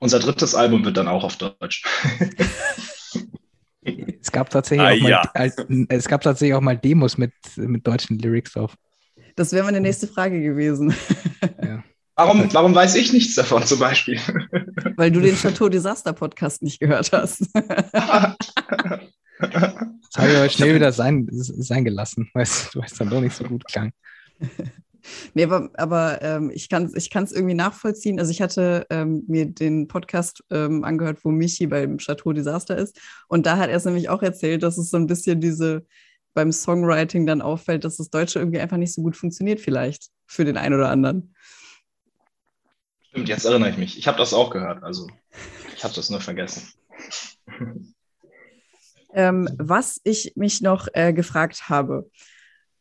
Unser 0.00 0.18
drittes 0.18 0.54
Album 0.54 0.84
wird 0.84 0.96
dann 0.96 1.08
auch 1.08 1.24
auf 1.24 1.36
Deutsch. 1.36 1.84
es, 3.82 4.32
gab 4.32 4.50
tatsächlich 4.50 4.86
ah, 4.86 4.92
auch 4.92 5.00
mal, 5.00 5.10
ja. 5.10 5.22
es 5.88 6.08
gab 6.08 6.22
tatsächlich 6.22 6.54
auch 6.54 6.60
mal 6.60 6.76
Demos 6.76 7.18
mit, 7.18 7.32
mit 7.56 7.86
deutschen 7.86 8.18
Lyrics 8.18 8.52
drauf. 8.52 8.76
Das 9.36 9.52
wäre 9.52 9.64
meine 9.64 9.80
nächste 9.80 10.08
Frage 10.08 10.40
gewesen. 10.40 10.94
Ja. 11.62 11.84
Warum, 12.16 12.52
warum 12.54 12.74
weiß 12.74 12.94
ich 12.94 13.12
nichts 13.12 13.34
davon 13.34 13.62
zum 13.64 13.78
Beispiel? 13.78 14.18
Weil 14.96 15.10
du 15.10 15.20
den 15.20 15.36
Chateau 15.36 15.68
Disaster 15.68 16.14
Podcast 16.14 16.62
nicht 16.62 16.80
gehört 16.80 17.12
hast. 17.12 17.46
Habe 20.16 20.30
ich 20.30 20.37
aber 20.37 20.49
schnell 20.49 20.75
wieder 20.75 20.92
sein, 20.92 21.28
sein 21.30 21.85
gelassen, 21.85 22.30
weil 22.35 22.44
es 22.44 22.70
dann 22.99 23.11
doch 23.11 23.20
nicht 23.20 23.37
so 23.37 23.44
gut 23.44 23.64
klang. 23.66 23.92
Nee, 25.35 25.44
aber, 25.44 25.70
aber 25.75 26.20
ähm, 26.23 26.50
ich 26.52 26.68
kann 26.68 26.87
es 26.87 26.94
ich 26.94 27.14
irgendwie 27.14 27.54
nachvollziehen. 27.54 28.18
Also 28.18 28.32
ich 28.32 28.42
hatte 28.42 28.87
ähm, 28.90 29.23
mir 29.28 29.46
den 29.46 29.87
Podcast 29.87 30.42
ähm, 30.50 30.85
angehört, 30.85 31.25
wo 31.25 31.30
Michi 31.30 31.68
beim 31.68 31.99
Chateau 31.99 32.32
Disaster 32.32 32.76
ist. 32.76 32.99
Und 33.28 33.46
da 33.46 33.56
hat 33.56 33.70
er 33.70 33.76
es 33.76 33.85
nämlich 33.85 34.08
auch 34.08 34.23
erzählt, 34.23 34.62
dass 34.62 34.78
es 34.78 34.90
so 34.90 34.96
ein 34.96 35.06
bisschen 35.06 35.40
diese 35.40 35.87
beim 36.35 36.52
Songwriting 36.52 37.26
dann 37.26 37.40
auffällt, 37.40 37.85
dass 37.85 37.96
das 37.96 38.11
Deutsche 38.11 38.38
irgendwie 38.38 38.61
einfach 38.61 38.76
nicht 38.76 38.92
so 38.92 39.02
gut 39.02 39.16
funktioniert, 39.16 39.61
vielleicht 39.61 40.11
für 40.26 40.44
den 40.44 40.56
einen 40.56 40.75
oder 40.75 40.90
anderen. 40.90 41.35
Stimmt, 43.08 43.28
jetzt 43.28 43.46
erinnere 43.46 43.70
ich 43.70 43.78
mich. 43.78 43.99
Ich 43.99 44.06
habe 44.06 44.18
das 44.18 44.35
auch 44.35 44.50
gehört. 44.50 44.82
Also 44.82 45.08
ich 45.75 45.82
habe 45.82 45.94
das 45.94 46.11
nur 46.11 46.20
vergessen. 46.20 46.62
Ähm, 49.16 49.49
was 49.58 50.00
ich 50.04 50.35
mich 50.37 50.61
noch 50.61 50.88
äh, 50.92 51.12
gefragt 51.12 51.68
habe, 51.68 52.08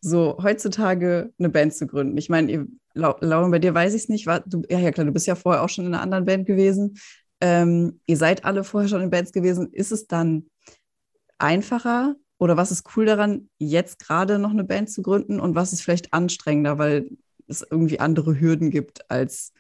so 0.02 0.38
heutzutage 0.44 1.32
eine 1.40 1.50
Band 1.50 1.74
zu 1.74 1.88
gründen. 1.88 2.18
Ich 2.18 2.30
meine, 2.30 2.68
Lauren, 2.94 3.52
bei 3.52 3.60
dir 3.60 3.74
weiß 3.74 3.94
ich 3.96 4.04
es 4.04 4.10
nicht. 4.10 4.28
War, 4.28 4.42
du, 4.42 4.62
ja, 4.70 4.78
ja, 4.80 4.92
klar, 4.92 5.06
du 5.06 5.12
bist 5.12 5.26
ja 5.26 5.36
vorher 5.36 5.64
auch 5.64 5.70
schon 5.70 5.86
in 5.86 5.94
einer 5.94 6.04
anderen 6.04 6.26
Band 6.26 6.46
gewesen. 6.46 7.00
Ähm, 7.42 8.00
ihr 8.06 8.18
seid 8.18 8.46
alle 8.46 8.64
vorher 8.64 8.88
schon 8.88 9.02
in 9.02 9.10
Bands 9.10 9.32
gewesen. 9.32 9.72
Ist 9.72 9.92
es 9.92 10.08
dann 10.08 10.46
einfacher 11.38 12.16
oder 12.38 12.58
was 12.58 12.72
ist 12.72 12.86
cool 12.96 13.06
daran, 13.06 13.50
jetzt 13.58 14.00
gerade 14.00 14.40
noch 14.40 14.52
eine 14.52 14.64
Band 14.64 14.90
zu 14.90 15.02
gründen 15.02 15.40
und 15.40 15.56
was 15.56 15.74
ist 15.74 15.82
vielleicht 15.82 16.14
anstrengender, 16.14 16.78
weil 16.78 17.10
es 17.48 17.66
irgendwie 17.70 18.00
andere 18.00 18.40
Hürden 18.40 18.72
gibt 18.72 19.10
als, 19.10 19.54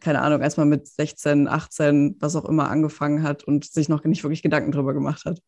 keine 0.00 0.22
Ahnung, 0.22 0.42
als 0.42 0.56
man 0.56 0.68
mit 0.68 0.86
16, 0.86 1.48
18, 1.48 2.16
was 2.20 2.36
auch 2.36 2.44
immer 2.44 2.68
angefangen 2.68 3.22
hat 3.22 3.44
und 3.44 3.64
sich 3.64 3.88
noch 3.88 4.04
nicht 4.04 4.24
wirklich 4.24 4.42
Gedanken 4.42 4.72
darüber 4.72 4.94
gemacht 4.94 5.24
hat? 5.24 5.40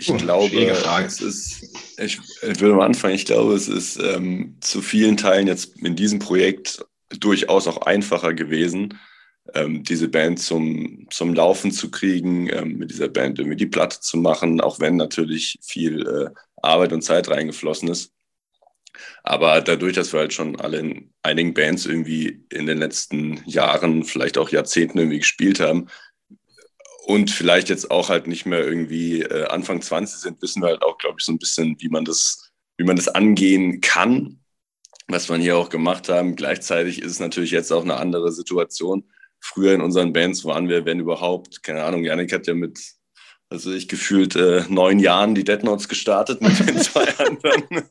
Ich 0.00 0.16
glaube, 0.16 0.56
es 1.04 1.20
ist, 1.20 1.62
ich, 1.98 2.20
ich 2.42 2.60
würde 2.60 2.74
mal 2.74 2.86
anfangen, 2.86 3.14
ich 3.14 3.26
glaube, 3.26 3.54
es 3.54 3.68
ist 3.68 3.98
ähm, 3.98 4.56
zu 4.60 4.80
vielen 4.80 5.16
Teilen 5.16 5.48
jetzt 5.48 5.76
in 5.78 5.96
diesem 5.96 6.20
Projekt 6.20 6.84
durchaus 7.10 7.66
auch 7.66 7.82
einfacher 7.82 8.32
gewesen, 8.32 8.98
ähm, 9.54 9.82
diese 9.82 10.08
Band 10.08 10.38
zum, 10.38 11.08
zum 11.10 11.34
Laufen 11.34 11.72
zu 11.72 11.90
kriegen, 11.90 12.48
ähm, 12.48 12.78
mit 12.78 12.90
dieser 12.90 13.08
Band 13.08 13.40
irgendwie 13.40 13.56
die 13.56 13.66
Platte 13.66 14.00
zu 14.00 14.18
machen, 14.18 14.60
auch 14.60 14.78
wenn 14.78 14.96
natürlich 14.96 15.58
viel 15.62 16.06
äh, 16.06 16.30
Arbeit 16.62 16.92
und 16.92 17.02
Zeit 17.02 17.28
reingeflossen 17.28 17.88
ist. 17.88 18.12
Aber 19.22 19.60
dadurch, 19.60 19.94
dass 19.94 20.12
wir 20.12 20.20
halt 20.20 20.32
schon 20.32 20.60
alle 20.60 20.78
in 20.78 21.12
einigen 21.22 21.54
Bands 21.54 21.86
irgendwie 21.86 22.44
in 22.50 22.66
den 22.66 22.78
letzten 22.78 23.42
Jahren, 23.46 24.04
vielleicht 24.04 24.38
auch 24.38 24.50
Jahrzehnten 24.50 24.98
irgendwie 24.98 25.18
gespielt 25.18 25.60
haben, 25.60 25.88
und 27.08 27.30
vielleicht 27.30 27.70
jetzt 27.70 27.90
auch 27.90 28.10
halt 28.10 28.26
nicht 28.26 28.44
mehr 28.44 28.62
irgendwie 28.62 29.22
äh, 29.22 29.46
Anfang 29.46 29.80
20 29.80 30.20
sind, 30.20 30.42
wissen 30.42 30.60
wir 30.60 30.68
halt 30.68 30.82
auch, 30.82 30.98
glaube 30.98 31.16
ich, 31.18 31.24
so 31.24 31.32
ein 31.32 31.38
bisschen, 31.38 31.74
wie 31.80 31.88
man 31.88 32.04
das, 32.04 32.50
wie 32.76 32.84
man 32.84 32.96
das 32.96 33.08
angehen 33.08 33.80
kann, 33.80 34.40
was 35.06 35.30
wir 35.30 35.36
hier 35.36 35.56
auch 35.56 35.70
gemacht 35.70 36.10
haben. 36.10 36.36
Gleichzeitig 36.36 37.00
ist 37.00 37.12
es 37.12 37.18
natürlich 37.18 37.50
jetzt 37.50 37.72
auch 37.72 37.82
eine 37.82 37.96
andere 37.96 38.30
Situation. 38.30 39.04
Früher 39.40 39.72
in 39.72 39.80
unseren 39.80 40.12
Bands 40.12 40.44
waren 40.44 40.68
wir, 40.68 40.84
wenn 40.84 41.00
überhaupt, 41.00 41.62
keine 41.62 41.82
Ahnung, 41.82 42.04
Janik 42.04 42.30
hat 42.30 42.46
ja 42.46 42.52
mit, 42.52 42.78
also 43.48 43.72
ich 43.72 43.88
gefühlt 43.88 44.36
äh, 44.36 44.64
neun 44.68 44.98
Jahren 44.98 45.34
die 45.34 45.44
Dead 45.44 45.62
Notes 45.62 45.88
gestartet 45.88 46.42
mit 46.42 46.58
den 46.58 46.76
zwei 46.76 47.08
anderen. 47.18 47.88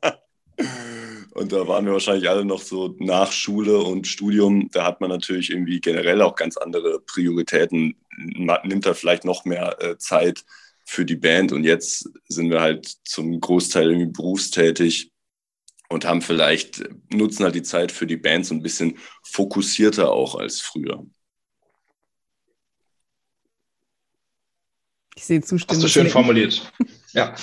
Und 1.32 1.52
da 1.52 1.68
waren 1.68 1.86
wir 1.86 1.94
wahrscheinlich 1.94 2.30
alle 2.30 2.46
noch 2.46 2.62
so 2.62 2.96
nach 3.00 3.32
Schule 3.32 3.80
und 3.80 4.06
Studium. 4.06 4.70
Da 4.72 4.86
hat 4.86 5.02
man 5.02 5.10
natürlich 5.10 5.50
irgendwie 5.50 5.82
generell 5.82 6.22
auch 6.22 6.36
ganz 6.36 6.56
andere 6.56 7.00
Prioritäten. 7.00 7.96
Nimmt 8.18 8.86
da 8.86 8.94
vielleicht 8.94 9.26
noch 9.26 9.46
mehr 9.46 9.82
äh, 9.82 9.98
Zeit 9.98 10.44
für 10.86 11.06
die 11.06 11.16
Band. 11.16 11.52
Und 11.52 11.64
jetzt 11.64 12.10
sind 12.28 12.50
wir 12.50 12.62
halt 12.62 12.88
zum 13.04 13.40
Großteil 13.40 13.92
irgendwie 13.92 14.12
berufstätig 14.12 15.12
und 15.90 16.06
haben 16.06 16.22
vielleicht, 16.22 16.84
nutzen 17.14 17.44
halt 17.44 17.56
die 17.56 17.64
Zeit 17.64 17.92
für 17.92 18.08
die 18.08 18.18
Band 18.18 18.46
so 18.46 18.56
ein 18.56 18.62
bisschen 18.62 18.98
fokussierter 19.24 20.12
auch 20.12 20.36
als 20.36 20.62
früher. 20.62 21.06
Ich 25.16 25.26
sehe 25.26 25.42
Zustimmung. 25.42 25.84
Hast 25.84 25.84
du 25.84 25.88
schön 25.90 26.10
formuliert. 26.10 26.72
Ja. 27.14 27.36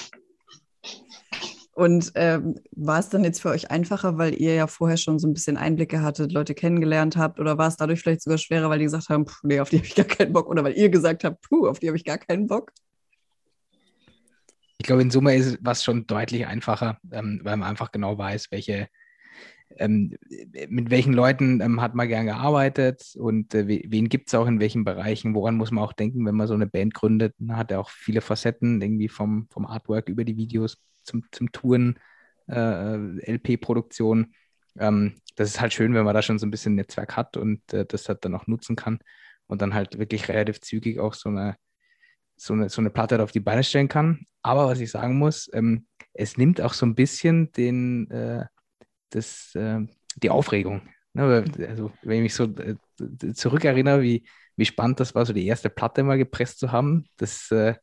Und 1.75 2.13
ähm, 2.15 2.55
war 2.71 3.01
es 3.01 3.09
dann 3.09 3.25
jetzt 3.25 3.43
für 3.43 3.51
euch 3.51 3.73
einfacher, 3.73 4.17
weil 4.17 4.41
ihr 4.41 4.55
ja 4.55 4.69
vorher 4.69 4.97
schon 4.97 5.19
so 5.19 5.27
ein 5.27 5.35
bisschen 5.35 5.57
Einblicke 5.57 6.03
hattet, 6.03 6.31
Leute 6.31 6.55
kennengelernt 6.55 7.17
habt? 7.17 7.41
Oder 7.41 7.59
war 7.59 7.67
es 7.67 7.77
dadurch 7.77 8.01
vielleicht 8.01 8.23
sogar 8.23 8.39
schwerer, 8.39 8.71
weil 8.71 8.79
die 8.79 8.85
gesagt 8.85 9.09
haben, 9.09 9.25
puh, 9.25 9.35
nee, 9.43 9.59
auf 9.59 9.71
die 9.71 9.79
habe 9.79 9.87
ich 9.87 9.97
gar 9.97 10.07
keinen 10.07 10.33
Bock? 10.33 10.49
Oder 10.49 10.63
weil 10.63 10.79
ihr 10.79 10.89
gesagt 10.89 11.25
habt, 11.25 11.43
puh, 11.43 11.67
auf 11.67 11.81
die 11.81 11.89
habe 11.89 11.97
ich 11.97 12.05
gar 12.05 12.19
keinen 12.19 12.47
Bock? 12.47 12.73
Ich 14.79 14.87
glaube, 14.87 15.03
in 15.03 15.11
Summe 15.11 15.35
ist 15.35 15.59
es 15.65 15.83
schon 15.83 16.07
deutlich 16.07 16.47
einfacher, 16.47 16.99
ähm, 17.11 17.41
weil 17.43 17.57
man 17.57 17.69
einfach 17.69 17.91
genau 17.91 18.17
weiß, 18.19 18.53
welche, 18.53 18.87
ähm, 19.79 20.17
mit 20.69 20.91
welchen 20.91 21.13
Leuten 21.13 21.61
ähm, 21.61 21.81
hat 21.81 21.97
man 21.97 22.07
gern 22.07 22.27
gearbeitet 22.27 23.15
und 23.17 23.53
äh, 23.55 23.67
wen 23.67 24.09
gibt 24.09 24.29
es 24.29 24.35
auch 24.35 24.47
in 24.47 24.61
welchen 24.61 24.85
Bereichen, 24.85 25.35
woran 25.35 25.57
muss 25.57 25.73
man 25.73 25.83
auch 25.83 25.93
denken, 25.93 26.25
wenn 26.25 26.37
man 26.37 26.47
so 26.47 26.55
eine 26.55 26.69
Band 26.69 26.95
gründet. 26.95 27.35
Man 27.39 27.57
hat 27.57 27.73
ja 27.73 27.81
auch 27.81 27.91
viele 27.91 28.21
Facetten, 28.21 28.81
irgendwie 28.81 29.09
vom, 29.09 29.49
vom 29.51 29.67
Artwork 29.67 30.09
über 30.09 30.25
die 30.25 30.37
Videos 30.37 30.79
zum, 31.05 31.25
zum 31.31 31.53
Touren, 31.53 31.99
äh, 32.49 32.97
LP-Produktion. 33.33 34.35
Ähm, 34.79 35.15
das 35.37 35.51
ist 35.51 35.61
halt 35.61 35.73
schön, 35.73 35.95
wenn 35.95 36.05
man 36.05 36.15
da 36.15 36.23
schon 36.23 36.39
so 36.39 36.47
ein 36.47 36.51
bisschen 36.51 36.75
Netzwerk 36.75 37.17
hat 37.17 37.37
und 37.37 37.73
äh, 37.73 37.87
das 37.87 38.09
halt 38.09 38.25
dann 38.25 38.35
auch 38.35 38.47
nutzen 38.47 38.77
kann 38.77 38.99
und 39.47 39.63
dann 39.63 39.75
halt 39.75 39.99
wirklich 39.99 40.29
relativ 40.29 40.61
zügig 40.61 40.99
auch 40.99 41.15
so 41.15 41.29
eine, 41.29 41.57
so 42.37 42.55
eine, 42.55 42.69
so 42.69 42.81
eine 42.81 42.91
Platte 42.91 43.23
auf 43.23 43.33
die 43.33 43.41
Beine 43.41 43.65
stellen 43.65 43.89
kann. 43.89 44.27
Aber 44.43 44.67
was 44.67 44.81
ich 44.81 44.91
sagen 44.91 45.19
muss, 45.19 45.49
ähm, 45.53 45.87
es 46.13 46.37
nimmt 46.37 46.61
auch 46.61 46.75
so 46.75 46.87
ein 46.87 46.95
bisschen 46.95 47.53
den, 47.53 48.11
äh, 48.11 48.47
das, 49.11 49.55
äh, 49.55 49.81
die 50.17 50.31
Aufregung. 50.31 50.83
Ne? 51.13 51.45
Also, 51.69 51.93
wenn 52.03 52.19
ich 52.19 52.23
mich 52.23 52.35
so 52.35 52.45
äh, 52.45 52.77
zurückerinnere, 53.35 54.03
wie, 54.03 54.27
wie 54.57 54.65
spannend 54.65 55.01
das 55.01 55.15
war, 55.15 55.25
so 55.27 55.33
die 55.33 55.47
erste 55.47 55.71
Platte 55.71 56.03
mal 56.03 56.19
gepresst 56.19 56.59
zu 56.59 56.73
haben, 56.73 57.07
das 57.17 57.51
äh, 57.51 57.75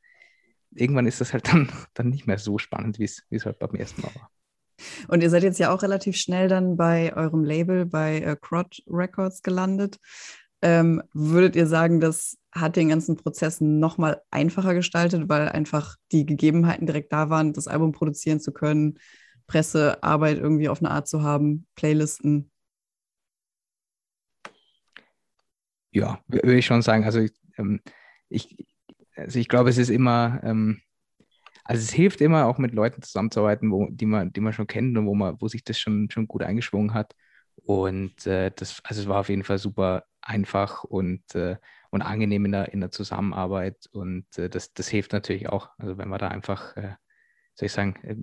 irgendwann 0.74 1.08
ist 1.08 1.22
das 1.22 1.34
halt 1.34 1.48
dann, 1.48 1.70
dann 1.94 2.10
nicht 2.10 2.28
mehr 2.28 2.38
so 2.38 2.58
spannend, 2.58 3.00
wie 3.00 3.06
es 3.06 3.46
halt 3.46 3.60
beim 3.60 3.76
ersten 3.76 4.02
Mal 4.02 4.16
war. 4.16 4.32
Und 5.08 5.22
ihr 5.22 5.30
seid 5.30 5.44
jetzt 5.44 5.60
ja 5.60 5.74
auch 5.74 5.84
relativ 5.84 6.16
schnell 6.18 6.48
dann 6.48 6.76
bei 6.76 7.16
eurem 7.16 7.44
Label, 7.44 7.86
bei 7.86 8.20
äh, 8.20 8.36
Crot 8.40 8.82
Records 8.88 9.44
gelandet. 9.44 9.98
Ähm, 10.64 11.02
würdet 11.14 11.56
ihr 11.56 11.68
sagen, 11.68 12.00
das 12.00 12.38
hat 12.52 12.76
den 12.76 12.90
ganzen 12.90 13.16
Prozess 13.16 13.62
nochmal 13.62 14.22
einfacher 14.30 14.74
gestaltet, 14.74 15.28
weil 15.28 15.50
einfach 15.50 15.96
die 16.12 16.26
Gegebenheiten 16.26 16.86
direkt 16.86 17.12
da 17.14 17.30
waren, 17.30 17.54
das 17.54 17.68
Album 17.68 17.92
produzieren 17.94 18.40
zu 18.40 18.52
können, 18.52 19.00
Pressearbeit 19.48 20.38
irgendwie 20.38 20.70
auf 20.70 20.80
eine 20.80 20.92
Art 20.92 21.08
zu 21.08 21.24
haben, 21.24 21.68
Playlisten? 21.76 22.52
Ja, 25.92 26.22
würde 26.28 26.58
ich 26.58 26.66
schon 26.66 26.82
sagen. 26.82 27.04
Also 27.04 27.20
ich, 27.20 27.34
ähm, 27.58 27.82
ich, 28.30 28.66
also 29.22 29.40
ich 29.40 29.48
glaube, 29.48 29.70
es 29.70 29.78
ist 29.78 29.90
immer, 29.90 30.40
ähm, 30.44 30.82
also 31.64 31.82
es 31.82 31.92
hilft 31.92 32.22
immer 32.22 32.46
auch 32.48 32.58
mit 32.58 32.74
Leuten 32.74 33.02
zusammenzuarbeiten, 33.02 33.72
wo, 33.72 33.88
die 33.90 34.06
man, 34.06 34.34
die 34.34 34.42
man 34.42 34.54
schon 34.54 34.68
kennt 34.68 34.98
und 34.98 35.06
wo 35.08 35.16
man, 35.16 35.40
wo 35.40 35.48
sich 35.48 35.64
das 35.64 35.80
schon, 35.80 36.10
schon 36.12 36.28
gut 36.28 36.44
eingeschwungen 36.44 36.94
hat. 36.94 37.16
Und 37.64 38.26
äh, 38.28 38.52
das, 38.56 38.82
also 38.84 39.02
es 39.02 39.08
war 39.08 39.20
auf 39.20 39.30
jeden 39.30 39.44
Fall 39.44 39.58
super 39.58 40.04
einfach 40.22 40.84
und, 40.84 41.36
äh, 41.36 41.58
und 41.92 42.02
angenehm 42.02 42.46
in 42.46 42.52
der, 42.52 42.74
in 42.74 42.80
der 42.82 42.92
Zusammenarbeit. 42.92 43.88
Und 43.92 44.26
äh, 44.38 44.50
das, 44.50 44.74
das 44.74 44.88
hilft 44.88 45.14
natürlich 45.14 45.50
auch. 45.50 45.70
Also 45.78 45.98
wenn 45.98 46.10
man 46.10 46.20
da 46.20 46.30
einfach, 46.30 46.76
äh, 46.78 46.96
soll 47.56 47.68
ich 47.68 47.72
sagen, 47.72 47.96
äh, 48.04 48.16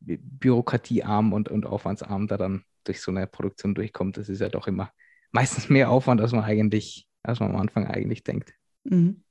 bürokratiearm 0.00 1.32
und, 1.32 1.48
und 1.48 1.66
aufwandsarm 1.66 2.26
da 2.26 2.36
dann 2.36 2.64
durch 2.84 3.00
so 3.00 3.10
eine 3.10 3.26
Produktion 3.26 3.74
durchkommt, 3.74 4.16
das 4.16 4.28
ist 4.28 4.40
ja 4.40 4.48
doch 4.48 4.66
immer 4.66 4.90
meistens 5.32 5.68
mehr 5.68 5.90
Aufwand, 5.90 6.20
als 6.20 6.32
man 6.32 6.44
eigentlich, 6.44 7.08
als 7.22 7.40
man 7.40 7.50
am 7.50 7.60
Anfang 7.60 7.86
eigentlich 7.86 8.22
denkt. 8.22 8.54
Mhm. 8.84 9.23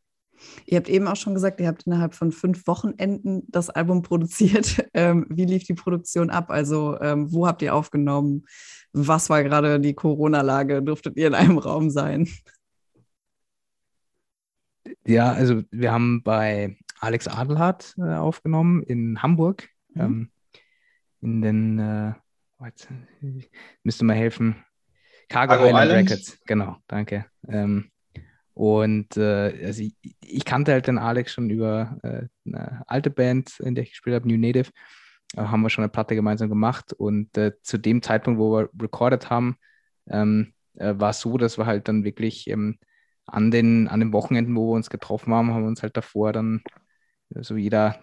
Ihr 0.66 0.78
habt 0.78 0.90
eben 0.90 1.08
auch 1.08 1.16
schon 1.16 1.34
gesagt, 1.34 1.60
ihr 1.60 1.68
habt 1.68 1.84
innerhalb 1.84 2.13
von 2.13 2.32
fünf 2.32 2.68
Wochenenden 2.68 3.44
das 3.50 3.70
Album 3.70 4.02
produziert. 4.02 4.86
Ähm, 4.96 5.25
wie 5.28 5.46
lief 5.46 5.63
die 5.63 5.74
Produktion 5.74 6.30
ab? 6.30 6.52
Also 6.52 7.00
ähm, 7.02 7.34
wo 7.34 7.48
habt 7.48 7.63
ihr 7.63 7.74
aufgenommen? 7.74 8.46
Was 8.92 9.28
war 9.32 9.44
gerade 9.44 9.80
die 9.80 9.96
Corona-Lage? 9.96 10.84
Durftet 10.84 11.18
ihr 11.18 11.25
in 11.25 11.34
einem 11.34 11.58
Raum 11.58 11.90
sein? 11.90 12.30
Ja, 15.06 15.32
also 15.32 15.63
wir 15.72 15.92
haben 15.92 16.22
bei 16.22 16.78
Alex 17.00 17.28
Adelhardt 17.28 17.96
äh, 17.98 18.13
aufgenommen 18.13 18.84
in 18.84 19.24
Hamburg. 19.24 19.68
Mhm. 19.96 20.02
Ähm, 20.02 20.32
in 21.22 21.42
den, 21.42 21.80
äh, 21.80 22.13
jetzt, 22.63 22.88
müsste 23.82 24.06
mal 24.06 24.16
helfen, 24.16 24.63
Cargo, 25.30 25.54
Cargo 25.54 25.68
Island, 25.68 25.86
Island, 25.86 26.10
Records. 26.12 26.40
Genau, 26.46 26.78
danke. 26.88 27.25
Ähm, 27.48 27.90
und 28.53 29.17
äh, 29.17 29.65
also 29.65 29.81
ich, 29.81 29.95
ich, 30.22 30.45
kannte 30.45 30.74
halt 30.74 30.88
den 30.88 31.00
Alex 31.00 31.33
schon 31.33 31.50
über 31.50 31.98
äh, 32.03 32.27
eine 32.45 32.83
alte 32.88 33.10
Band, 33.10 33.60
in 33.60 33.74
der 33.74 33.83
ich 33.83 33.91
gespielt 33.91 34.15
habe, 34.15 34.27
New 34.27 34.38
Native. 34.38 34.69
Äh, 35.36 35.43
haben 35.43 35.62
wir 35.62 35.69
schon 35.69 35.83
eine 35.83 35.91
Platte 35.91 36.15
gemeinsam 36.15 36.50
gemacht. 36.50 36.93
Und 36.93 37.36
äh, 37.38 37.53
zu 37.63 37.77
dem 37.77 38.01
Zeitpunkt, 38.01 38.39
wo 38.39 38.55
wir 38.55 38.69
recorded 38.79 39.29
haben, 39.29 39.57
ähm, 40.07 40.53
äh, 40.75 40.93
war 40.98 41.12
es 41.12 41.22
so, 41.22 41.38
dass 41.38 41.57
wir 41.57 41.65
halt 41.65 41.88
dann 41.88 42.03
wirklich 42.03 42.48
ähm, 42.48 42.77
an, 43.25 43.51
den, 43.51 43.88
an 43.88 44.00
den 44.00 44.13
Wochenenden, 44.13 44.55
wo 44.55 44.72
wir 44.72 44.75
uns 44.75 44.89
getroffen 44.89 45.33
haben, 45.33 45.51
haben 45.51 45.63
wir 45.63 45.67
uns 45.69 45.81
halt 45.83 45.98
davor 45.98 46.33
dann 46.33 46.62
so 47.36 47.55
jeder 47.55 48.00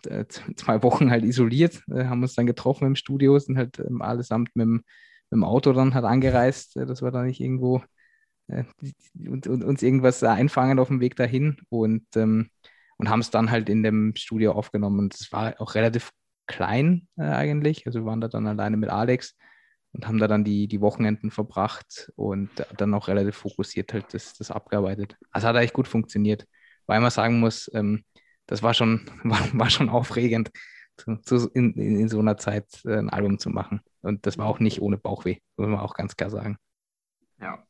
zwei 0.57 0.83
Wochen 0.83 1.11
halt 1.11 1.25
isoliert, 1.25 1.85
haben 1.89 2.23
uns 2.23 2.35
dann 2.35 2.47
getroffen 2.47 2.87
im 2.87 2.97
Studio, 2.97 3.39
sind 3.39 3.59
halt 3.59 3.79
ähm, 3.79 4.03
allesamt 4.03 4.51
mit 4.57 4.65
dem, 4.65 4.73
mit 4.73 4.85
dem 5.33 5.45
Auto 5.45 5.73
dann 5.73 5.95
halt 5.95 6.05
angereist, 6.05 6.75
dass 6.75 7.01
wir 7.01 7.13
da 7.13 7.23
nicht 7.23 7.41
irgendwo 7.41 7.81
und, 8.51 9.47
und, 9.47 9.65
uns 9.65 9.83
irgendwas 9.83 10.23
einfangen 10.23 10.79
auf 10.79 10.89
dem 10.89 11.01
Weg 11.01 11.17
dahin 11.17 11.59
und, 11.69 12.05
ähm, 12.17 12.51
und 12.97 13.09
haben 13.09 13.21
es 13.21 13.31
dann 13.31 13.51
halt 13.51 13.69
in 13.69 13.83
dem 13.83 14.15
Studio 14.17 14.53
aufgenommen. 14.53 14.99
Und 14.99 15.15
es 15.15 15.33
war 15.33 15.61
auch 15.61 15.75
relativ 15.75 16.11
klein 16.47 17.09
äh, 17.17 17.23
eigentlich. 17.23 17.87
Also 17.87 18.01
wir 18.01 18.07
waren 18.07 18.21
da 18.21 18.29
dann 18.29 18.47
alleine 18.47 18.77
mit 18.77 18.91
Alex 18.91 19.37
und 19.93 20.07
haben 20.07 20.19
da 20.19 20.29
dann 20.29 20.45
die, 20.45 20.69
die 20.69 20.81
Wochenenden 20.81 21.31
verbracht 21.31 22.13
und 22.17 22.51
dann 22.77 22.95
auch 22.95 23.09
relativ 23.09 23.37
fokussiert 23.37 23.93
halt 23.93 24.13
das, 24.13 24.35
das 24.35 24.51
abgearbeitet. 24.51 25.17
Also 25.31 25.49
hat 25.49 25.57
eigentlich 25.57 25.73
gut 25.73 25.89
funktioniert. 25.89 26.47
Weil 26.87 27.01
man 27.01 27.11
sagen 27.11 27.39
muss, 27.39 27.71
ähm, 27.73 28.05
das 28.47 28.63
war 28.63 28.75
schon, 28.75 29.07
war, 29.25 29.41
war 29.53 29.71
schon 29.71 29.89
aufregend, 29.89 30.51
zu, 30.97 31.17
zu, 31.17 31.49
in, 31.55 31.73
in, 31.75 32.09
so 32.09 32.19
einer 32.19 32.37
Zeit 32.37 32.67
äh, 32.85 32.99
ein 32.99 33.11
Album 33.11 33.39
zu 33.39 33.49
machen. 33.49 33.81
Und 34.03 34.27
das 34.27 34.39
war 34.39 34.47
auch 34.47 34.59
nicht 34.59 34.83
ohne 34.83 34.99
Bauchweh, 34.99 35.39
muss 35.57 35.69
man 35.69 35.79
auch 35.79 35.95
ganz 35.95 36.17
klar 36.17 36.31
sagen. 36.31 36.59
Ja. 37.41 37.65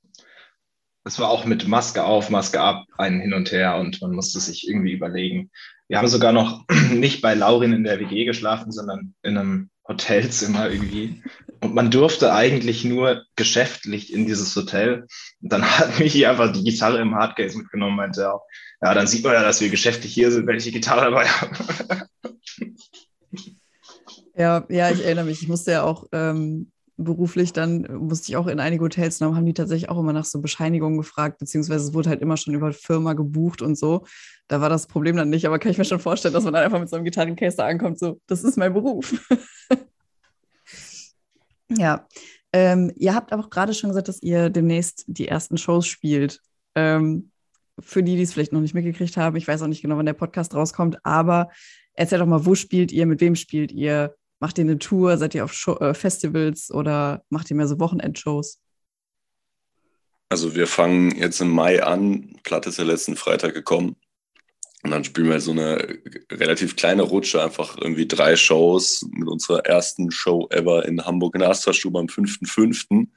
Es 1.04 1.18
war 1.18 1.30
auch 1.30 1.44
mit 1.44 1.66
Maske 1.66 2.04
auf, 2.04 2.30
Maske 2.30 2.60
ab, 2.60 2.84
ein 2.98 3.20
Hin 3.20 3.32
und 3.32 3.52
Her 3.52 3.76
und 3.78 4.00
man 4.02 4.12
musste 4.12 4.38
sich 4.38 4.68
irgendwie 4.68 4.92
überlegen. 4.92 5.50
Wir 5.88 5.98
haben 5.98 6.08
sogar 6.08 6.32
noch 6.32 6.64
nicht 6.92 7.22
bei 7.22 7.34
Laurin 7.34 7.72
in 7.72 7.84
der 7.84 7.98
WG 7.98 8.24
geschlafen, 8.24 8.70
sondern 8.70 9.14
in 9.22 9.38
einem 9.38 9.70
Hotelzimmer 9.88 10.70
irgendwie. 10.70 11.22
Und 11.60 11.74
man 11.74 11.90
durfte 11.90 12.32
eigentlich 12.32 12.84
nur 12.84 13.24
geschäftlich 13.34 14.12
in 14.12 14.26
dieses 14.26 14.54
Hotel. 14.54 15.06
Und 15.42 15.52
dann 15.52 15.62
hat 15.78 15.98
Michi 15.98 16.26
einfach 16.26 16.52
die 16.52 16.64
Gitarre 16.64 17.00
im 17.00 17.14
Hardcase 17.14 17.58
mitgenommen, 17.58 17.96
meinte 17.96 18.22
er, 18.22 18.40
ja, 18.82 18.94
dann 18.94 19.06
sieht 19.06 19.24
man 19.24 19.34
ja, 19.34 19.42
dass 19.42 19.60
wir 19.60 19.68
geschäftlich 19.68 20.12
hier 20.12 20.30
sind, 20.30 20.46
wenn 20.46 20.56
ich 20.56 20.64
die 20.64 20.72
Gitarre 20.72 21.10
dabei 21.10 21.26
habe. 21.26 22.08
Ja, 24.36 24.64
ja, 24.70 24.90
ich 24.90 25.04
erinnere 25.04 25.26
mich. 25.26 25.42
Ich 25.42 25.48
musste 25.48 25.72
ja 25.72 25.82
auch 25.82 26.06
ähm, 26.12 26.70
beruflich 27.04 27.52
dann, 27.52 27.82
musste 27.98 28.30
ich 28.30 28.36
auch 28.36 28.46
in 28.46 28.60
einige 28.60 28.84
Hotels, 28.84 29.20
und 29.20 29.36
haben 29.36 29.46
die 29.46 29.54
tatsächlich 29.54 29.88
auch 29.88 29.98
immer 29.98 30.12
nach 30.12 30.24
so 30.24 30.40
Bescheinigungen 30.40 30.98
gefragt, 30.98 31.38
beziehungsweise 31.38 31.86
es 31.86 31.94
wurde 31.94 32.10
halt 32.10 32.20
immer 32.20 32.36
schon 32.36 32.54
über 32.54 32.72
Firma 32.72 33.14
gebucht 33.14 33.62
und 33.62 33.76
so. 33.76 34.04
Da 34.48 34.60
war 34.60 34.68
das 34.68 34.86
Problem 34.86 35.16
dann 35.16 35.30
nicht, 35.30 35.46
aber 35.46 35.58
kann 35.58 35.72
ich 35.72 35.78
mir 35.78 35.84
schon 35.84 36.00
vorstellen, 36.00 36.34
dass 36.34 36.44
man 36.44 36.54
dann 36.54 36.64
einfach 36.64 36.80
mit 36.80 36.88
so 36.88 36.96
einem 36.96 37.04
Gitarrencase 37.04 37.56
da 37.56 37.66
ankommt, 37.66 37.98
so, 37.98 38.20
das 38.26 38.44
ist 38.44 38.56
mein 38.56 38.72
Beruf. 38.72 39.14
ja. 41.68 42.06
Ähm, 42.52 42.92
ihr 42.96 43.14
habt 43.14 43.32
auch 43.32 43.48
gerade 43.48 43.74
schon 43.74 43.90
gesagt, 43.90 44.08
dass 44.08 44.22
ihr 44.22 44.50
demnächst 44.50 45.04
die 45.06 45.28
ersten 45.28 45.56
Shows 45.56 45.86
spielt. 45.86 46.40
Ähm, 46.74 47.30
für 47.78 48.02
die, 48.02 48.16
die 48.16 48.22
es 48.22 48.32
vielleicht 48.32 48.52
noch 48.52 48.60
nicht 48.60 48.74
mitgekriegt 48.74 49.16
haben, 49.16 49.36
ich 49.36 49.48
weiß 49.48 49.62
auch 49.62 49.66
nicht 49.66 49.82
genau, 49.82 49.96
wann 49.96 50.06
der 50.06 50.12
Podcast 50.12 50.54
rauskommt, 50.54 50.98
aber 51.04 51.50
erzähl 51.94 52.18
doch 52.18 52.26
mal, 52.26 52.44
wo 52.44 52.54
spielt 52.54 52.92
ihr, 52.92 53.06
mit 53.06 53.20
wem 53.20 53.36
spielt 53.36 53.72
ihr? 53.72 54.14
Macht 54.40 54.58
ihr 54.58 54.64
eine 54.64 54.78
Tour? 54.78 55.18
Seid 55.18 55.34
ihr 55.34 55.44
auf 55.44 55.52
Show, 55.52 55.76
äh, 55.76 55.94
Festivals 55.94 56.70
oder 56.70 57.22
macht 57.28 57.50
ihr 57.50 57.56
mehr 57.56 57.68
so 57.68 57.78
Wochenendshows? 57.78 58.58
Also 60.30 60.54
wir 60.54 60.66
fangen 60.66 61.16
jetzt 61.16 61.40
im 61.40 61.50
Mai 61.50 61.82
an. 61.82 62.36
Platte 62.42 62.70
ist 62.70 62.78
ja 62.78 62.84
letzten 62.84 63.16
Freitag 63.16 63.52
gekommen. 63.52 63.96
Und 64.82 64.92
dann 64.92 65.04
spielen 65.04 65.28
wir 65.28 65.40
so 65.40 65.50
eine 65.50 65.98
relativ 66.32 66.74
kleine 66.74 67.02
Rutsche, 67.02 67.42
einfach 67.42 67.76
irgendwie 67.76 68.08
drei 68.08 68.34
Shows 68.36 69.06
mit 69.10 69.28
unserer 69.28 69.66
ersten 69.66 70.10
Show 70.10 70.48
ever 70.50 70.86
in 70.86 71.04
Hamburg 71.04 71.34
in 71.34 71.40
der 71.40 71.50
Astra-Stube 71.50 71.98
am 71.98 72.06
5.5. 72.06 73.08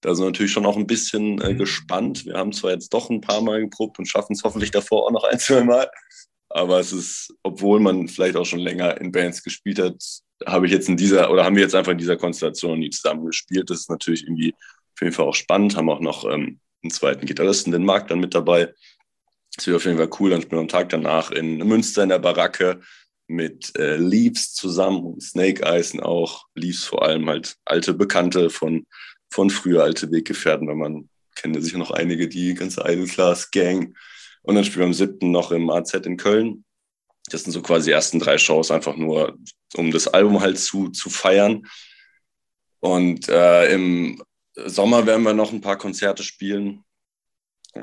Da 0.00 0.14
sind 0.14 0.24
wir 0.24 0.30
natürlich 0.30 0.52
schon 0.52 0.64
auch 0.64 0.78
ein 0.78 0.86
bisschen 0.86 1.38
äh, 1.42 1.52
mhm. 1.52 1.58
gespannt. 1.58 2.24
Wir 2.24 2.34
haben 2.34 2.52
zwar 2.52 2.70
jetzt 2.70 2.94
doch 2.94 3.10
ein 3.10 3.20
paar 3.20 3.42
Mal 3.42 3.60
geprobt 3.60 3.98
und 3.98 4.06
schaffen 4.06 4.32
es 4.32 4.42
hoffentlich 4.42 4.70
davor 4.70 5.06
auch 5.06 5.12
noch 5.12 5.24
ein, 5.24 5.38
zwei 5.38 5.64
Mal. 5.64 5.90
Aber 6.48 6.80
es 6.80 6.92
ist, 6.92 7.34
obwohl 7.42 7.80
man 7.80 8.08
vielleicht 8.08 8.36
auch 8.36 8.46
schon 8.46 8.60
länger 8.60 8.98
in 9.00 9.12
Bands 9.12 9.42
gespielt 9.42 9.78
hat, 9.78 10.02
habe 10.46 10.66
ich 10.66 10.72
jetzt 10.72 10.88
in 10.88 10.96
dieser, 10.96 11.30
oder 11.30 11.44
haben 11.44 11.56
wir 11.56 11.62
jetzt 11.62 11.74
einfach 11.74 11.92
in 11.92 11.98
dieser 11.98 12.16
Konstellation 12.16 12.78
nie 12.78 12.90
zusammen 12.90 13.26
gespielt. 13.26 13.70
Das 13.70 13.80
ist 13.80 13.90
natürlich 13.90 14.24
irgendwie 14.24 14.54
auf 14.54 15.00
jeden 15.00 15.12
Fall 15.12 15.26
auch 15.26 15.34
spannend. 15.34 15.76
Haben 15.76 15.90
auch 15.90 16.00
noch 16.00 16.24
ähm, 16.24 16.60
einen 16.82 16.90
zweiten 16.90 17.26
Gitarristen, 17.26 17.72
den 17.72 17.84
Marc, 17.84 18.08
dann 18.08 18.20
mit 18.20 18.34
dabei. 18.34 18.72
Das 19.56 19.66
wird 19.66 19.76
auf 19.76 19.84
jeden 19.84 19.98
Fall 19.98 20.10
cool. 20.18 20.30
Dann 20.30 20.42
spielen 20.42 20.58
wir 20.58 20.62
am 20.62 20.68
Tag 20.68 20.88
danach 20.88 21.30
in 21.30 21.58
Münster 21.58 22.02
in 22.02 22.08
der 22.08 22.18
Baracke 22.18 22.80
mit 23.26 23.76
äh, 23.78 23.96
Leaves 23.96 24.52
zusammen 24.54 25.02
und 25.04 25.22
Snake 25.22 25.66
Eisen 25.66 26.00
auch. 26.00 26.46
Leaves 26.54 26.84
vor 26.84 27.02
allem 27.02 27.28
halt 27.28 27.56
alte 27.64 27.94
Bekannte 27.94 28.50
von, 28.50 28.86
von 29.30 29.50
früher, 29.50 29.82
alte 29.82 30.10
Weggefährten, 30.10 30.68
wenn 30.68 30.78
man 30.78 31.08
kennt 31.34 31.56
ja 31.56 31.62
sicher 31.62 31.78
noch 31.78 31.90
einige, 31.90 32.28
die 32.28 32.54
ganze 32.54 32.82
Idle 32.86 33.06
Class 33.06 33.50
Gang. 33.50 33.96
Und 34.42 34.54
dann 34.54 34.64
spielen 34.64 34.80
wir 34.80 34.86
am 34.86 34.94
7. 34.94 35.30
noch 35.30 35.52
im 35.52 35.70
AZ 35.70 35.94
in 35.94 36.16
Köln. 36.16 36.64
Das 37.32 37.42
sind 37.42 37.52
so 37.52 37.62
quasi 37.62 37.86
die 37.86 37.94
ersten 37.94 38.18
drei 38.18 38.38
Shows, 38.38 38.70
einfach 38.70 38.96
nur, 38.96 39.38
um 39.74 39.90
das 39.90 40.08
Album 40.08 40.40
halt 40.40 40.58
zu, 40.58 40.90
zu 40.90 41.10
feiern. 41.10 41.66
Und 42.80 43.28
äh, 43.28 43.72
im 43.72 44.22
Sommer 44.54 45.06
werden 45.06 45.22
wir 45.22 45.32
noch 45.32 45.52
ein 45.52 45.60
paar 45.60 45.78
Konzerte 45.78 46.22
spielen. 46.22 46.84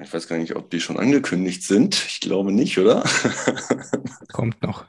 Ich 0.04 0.14
weiß 0.14 0.28
gar 0.28 0.38
nicht, 0.38 0.56
ob 0.56 0.70
die 0.70 0.80
schon 0.80 1.00
angekündigt 1.00 1.64
sind. 1.64 1.96
Ich 1.96 2.20
glaube 2.20 2.52
nicht, 2.52 2.78
oder? 2.78 3.04
Kommt 4.32 4.62
noch. 4.62 4.86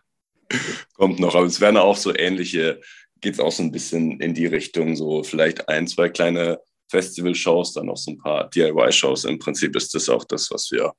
Kommt 0.95 1.21
noch, 1.21 1.35
aber 1.35 1.47
es 1.47 1.61
werden 1.61 1.79
auch 1.79 1.97
so 1.97 2.15
ähnliche, 2.15 2.81
geht 3.21 3.35
es 3.35 3.41
auch 3.41 3.53
so 3.53 3.63
ein 3.63 3.73
bisschen 3.73 4.21
in 4.21 4.35
die 4.35 4.47
Richtung, 4.47 4.97
so 4.97 5.23
vielleicht 5.23 5.69
ein, 5.69 5.87
zwei 5.87 6.11
kleine 6.11 6.59
Festival-Shows, 6.91 7.75
dann 7.75 7.87
noch 7.87 7.97
so 7.97 8.11
ein 8.11 8.19
paar 8.19 8.51
DIY-Shows. 8.51 9.25
Im 9.25 9.39
Prinzip 9.39 9.75
ist 9.77 9.95
das 9.95 10.09
auch 10.09 10.25
das, 10.25 10.51
was 10.51 10.71
wir 10.71 10.93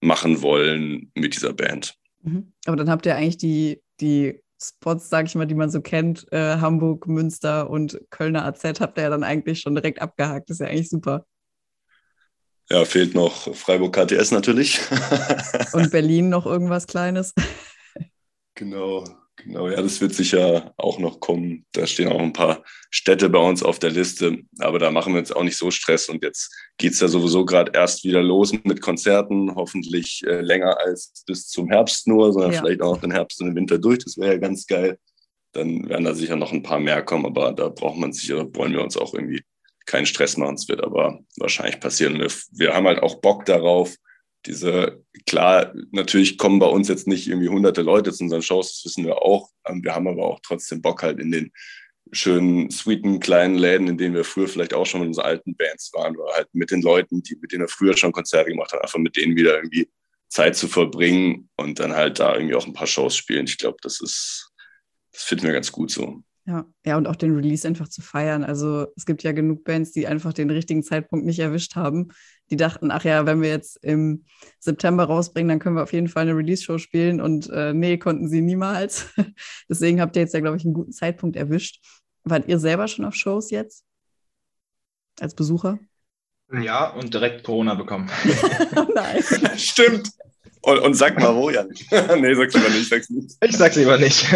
machen 0.00 0.42
wollen 0.42 1.10
mit 1.14 1.34
dieser 1.34 1.52
Band. 1.52 1.97
Mhm. 2.22 2.52
Aber 2.66 2.76
dann 2.76 2.90
habt 2.90 3.06
ihr 3.06 3.16
eigentlich 3.16 3.38
die, 3.38 3.82
die 4.00 4.42
Spots, 4.60 5.08
sag 5.08 5.26
ich 5.26 5.34
mal, 5.34 5.46
die 5.46 5.54
man 5.54 5.70
so 5.70 5.80
kennt, 5.80 6.30
äh, 6.32 6.56
Hamburg, 6.56 7.06
Münster 7.06 7.70
und 7.70 8.00
Kölner 8.10 8.44
AZ, 8.44 8.80
habt 8.80 8.98
ihr 8.98 9.04
ja 9.04 9.10
dann 9.10 9.22
eigentlich 9.22 9.60
schon 9.60 9.74
direkt 9.74 10.02
abgehakt. 10.02 10.50
Das 10.50 10.56
ist 10.56 10.60
ja 10.60 10.66
eigentlich 10.66 10.90
super. 10.90 11.24
Ja, 12.70 12.84
fehlt 12.84 13.14
noch 13.14 13.54
Freiburg 13.54 13.94
KTS 13.94 14.30
natürlich. 14.30 14.80
und 15.72 15.90
Berlin 15.92 16.28
noch 16.28 16.44
irgendwas 16.44 16.86
Kleines. 16.86 17.32
Genau, 18.54 19.04
Genau, 19.44 19.68
ja, 19.68 19.80
das 19.80 20.00
wird 20.00 20.14
sicher 20.14 20.74
auch 20.76 20.98
noch 20.98 21.20
kommen. 21.20 21.64
Da 21.72 21.86
stehen 21.86 22.08
auch 22.08 22.18
ein 22.18 22.32
paar 22.32 22.64
Städte 22.90 23.28
bei 23.28 23.38
uns 23.38 23.62
auf 23.62 23.78
der 23.78 23.90
Liste, 23.90 24.38
aber 24.58 24.78
da 24.78 24.90
machen 24.90 25.12
wir 25.12 25.20
uns 25.20 25.30
auch 25.30 25.44
nicht 25.44 25.56
so 25.56 25.70
Stress. 25.70 26.08
Und 26.08 26.24
jetzt 26.24 26.52
geht 26.76 26.92
es 26.92 27.00
ja 27.00 27.08
sowieso 27.08 27.44
gerade 27.44 27.72
erst 27.72 28.04
wieder 28.04 28.22
los 28.22 28.52
mit 28.64 28.80
Konzerten, 28.80 29.54
hoffentlich 29.54 30.22
äh, 30.26 30.40
länger 30.40 30.78
als 30.80 31.22
bis 31.26 31.46
zum 31.46 31.68
Herbst 31.68 32.08
nur, 32.08 32.32
sondern 32.32 32.52
ja. 32.52 32.58
vielleicht 32.58 32.82
auch 32.82 32.96
den 32.98 33.12
Herbst 33.12 33.40
und 33.40 33.48
den 33.48 33.56
Winter 33.56 33.78
durch. 33.78 33.98
Das 33.98 34.18
wäre 34.18 34.32
ja 34.32 34.38
ganz 34.38 34.66
geil. 34.66 34.98
Dann 35.52 35.88
werden 35.88 36.04
da 36.04 36.14
sicher 36.14 36.36
noch 36.36 36.52
ein 36.52 36.62
paar 36.62 36.80
mehr 36.80 37.02
kommen, 37.02 37.26
aber 37.26 37.52
da 37.52 37.68
braucht 37.68 37.98
man 37.98 38.12
sicher, 38.12 38.46
wollen 38.54 38.72
wir 38.72 38.82
uns 38.82 38.96
auch 38.96 39.14
irgendwie 39.14 39.42
keinen 39.86 40.06
Stress 40.06 40.36
machen. 40.36 40.56
Es 40.56 40.68
wird 40.68 40.82
aber 40.82 41.20
wahrscheinlich 41.36 41.80
passieren. 41.80 42.18
Wir, 42.18 42.30
wir 42.52 42.74
haben 42.74 42.86
halt 42.86 43.02
auch 43.02 43.20
Bock 43.20 43.44
darauf, 43.46 43.94
diese, 44.46 45.04
klar, 45.26 45.74
natürlich 45.90 46.38
kommen 46.38 46.58
bei 46.58 46.66
uns 46.66 46.88
jetzt 46.88 47.06
nicht 47.06 47.28
irgendwie 47.28 47.48
hunderte 47.48 47.82
Leute 47.82 48.12
zu 48.12 48.24
unseren 48.24 48.42
Shows, 48.42 48.72
das 48.72 48.84
wissen 48.84 49.04
wir 49.04 49.22
auch. 49.22 49.50
Ähm, 49.66 49.82
wir 49.82 49.94
haben 49.94 50.08
aber 50.08 50.24
auch 50.24 50.40
trotzdem 50.42 50.80
Bock 50.80 51.02
halt 51.02 51.18
in 51.18 51.30
den 51.30 51.52
schönen, 52.12 52.70
sweeten, 52.70 53.20
kleinen 53.20 53.56
Läden, 53.56 53.88
in 53.88 53.98
denen 53.98 54.14
wir 54.14 54.24
früher 54.24 54.48
vielleicht 54.48 54.72
auch 54.72 54.86
schon 54.86 55.00
mit 55.00 55.08
unseren 55.08 55.26
alten 55.26 55.56
Bands 55.56 55.92
waren, 55.92 56.16
oder 56.16 56.32
halt 56.34 56.48
mit 56.52 56.70
den 56.70 56.82
Leuten, 56.82 57.22
die, 57.22 57.36
mit 57.36 57.52
denen 57.52 57.64
wir 57.64 57.68
früher 57.68 57.96
schon 57.96 58.12
Konzerte 58.12 58.50
gemacht 58.50 58.72
haben, 58.72 58.80
einfach 58.80 58.98
mit 58.98 59.16
denen 59.16 59.36
wieder 59.36 59.56
irgendwie 59.56 59.88
Zeit 60.28 60.56
zu 60.56 60.68
verbringen 60.68 61.48
und 61.56 61.78
dann 61.80 61.94
halt 61.94 62.18
da 62.18 62.34
irgendwie 62.34 62.54
auch 62.54 62.66
ein 62.66 62.72
paar 62.72 62.86
Shows 62.86 63.16
spielen. 63.16 63.46
Ich 63.46 63.58
glaube, 63.58 63.78
das 63.82 64.00
ist, 64.00 64.50
das 65.12 65.22
finden 65.22 65.46
wir 65.46 65.52
ganz 65.52 65.72
gut 65.72 65.90
so. 65.90 66.22
Ja, 66.48 66.64
ja, 66.86 66.96
und 66.96 67.06
auch 67.06 67.16
den 67.16 67.34
Release 67.34 67.68
einfach 67.68 67.88
zu 67.88 68.00
feiern. 68.00 68.42
Also 68.42 68.86
es 68.96 69.04
gibt 69.04 69.22
ja 69.22 69.32
genug 69.32 69.64
Bands, 69.64 69.92
die 69.92 70.06
einfach 70.06 70.32
den 70.32 70.48
richtigen 70.48 70.82
Zeitpunkt 70.82 71.26
nicht 71.26 71.40
erwischt 71.40 71.76
haben. 71.76 72.08
Die 72.48 72.56
dachten, 72.56 72.90
ach 72.90 73.04
ja, 73.04 73.26
wenn 73.26 73.42
wir 73.42 73.50
jetzt 73.50 73.76
im 73.84 74.24
September 74.58 75.04
rausbringen, 75.04 75.50
dann 75.50 75.58
können 75.58 75.76
wir 75.76 75.82
auf 75.82 75.92
jeden 75.92 76.08
Fall 76.08 76.22
eine 76.22 76.34
Release-Show 76.34 76.78
spielen. 76.78 77.20
Und 77.20 77.50
äh, 77.50 77.74
nee, 77.74 77.98
konnten 77.98 78.30
sie 78.30 78.40
niemals. 78.40 79.10
Deswegen 79.68 80.00
habt 80.00 80.16
ihr 80.16 80.22
jetzt 80.22 80.32
ja, 80.32 80.40
glaube 80.40 80.56
ich, 80.56 80.64
einen 80.64 80.72
guten 80.72 80.92
Zeitpunkt 80.92 81.36
erwischt. 81.36 81.84
Wart 82.24 82.48
ihr 82.48 82.58
selber 82.58 82.88
schon 82.88 83.04
auf 83.04 83.14
Shows 83.14 83.50
jetzt? 83.50 83.84
Als 85.20 85.34
Besucher? 85.34 85.78
Ja, 86.50 86.94
und 86.94 87.12
direkt 87.12 87.44
Corona 87.44 87.74
bekommen. 87.74 88.10
Nein. 88.94 89.22
Stimmt. 89.58 90.12
Und, 90.62 90.78
und, 90.78 90.94
sag 90.94 91.20
mal, 91.20 91.36
wo 91.36 91.50
ja 91.50 91.62
nicht. 91.64 91.92
nee, 91.92 92.34
sag's 92.34 92.54
lieber 92.54 92.70
nicht, 92.70 92.88
sag's 92.88 93.10
nicht. 93.10 93.36
Ich 93.42 93.56
sag's 93.56 93.76
lieber 93.76 93.98
nicht. 93.98 94.26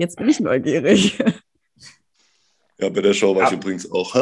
Jetzt 0.00 0.16
bin 0.16 0.30
ich 0.30 0.40
neugierig. 0.40 1.18
Ja, 2.78 2.88
bei 2.88 3.02
der 3.02 3.12
Show 3.12 3.34
war 3.34 3.42
ja. 3.42 3.48
ich 3.48 3.52
übrigens 3.52 3.90
auch. 3.92 4.14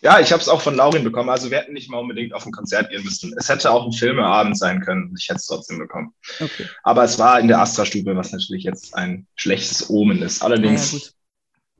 ja, 0.00 0.18
ich 0.18 0.32
habe 0.32 0.40
es 0.40 0.48
auch 0.48 0.62
von 0.62 0.74
Laurin 0.74 1.04
bekommen. 1.04 1.28
Also 1.28 1.50
wir 1.50 1.58
hätten 1.58 1.74
nicht 1.74 1.90
mal 1.90 1.98
unbedingt 1.98 2.32
auf 2.32 2.46
ein 2.46 2.52
Konzert 2.52 2.88
gehen 2.88 3.04
müssen. 3.04 3.34
Es 3.36 3.50
hätte 3.50 3.70
auch 3.70 3.84
ein 3.84 3.92
Filmeabend 3.92 4.56
sein 4.56 4.80
können. 4.80 5.14
Ich 5.18 5.28
hätte 5.28 5.36
es 5.36 5.46
trotzdem 5.46 5.78
bekommen. 5.78 6.14
Okay. 6.40 6.66
Aber 6.84 7.04
es 7.04 7.18
war 7.18 7.38
in 7.38 7.48
der 7.48 7.60
Astra-Stube, 7.60 8.16
was 8.16 8.32
natürlich 8.32 8.64
jetzt 8.64 8.94
ein 8.94 9.26
schlechtes 9.34 9.90
Omen 9.90 10.22
ist. 10.22 10.42
Allerdings 10.42 10.92
ja, 10.92 10.98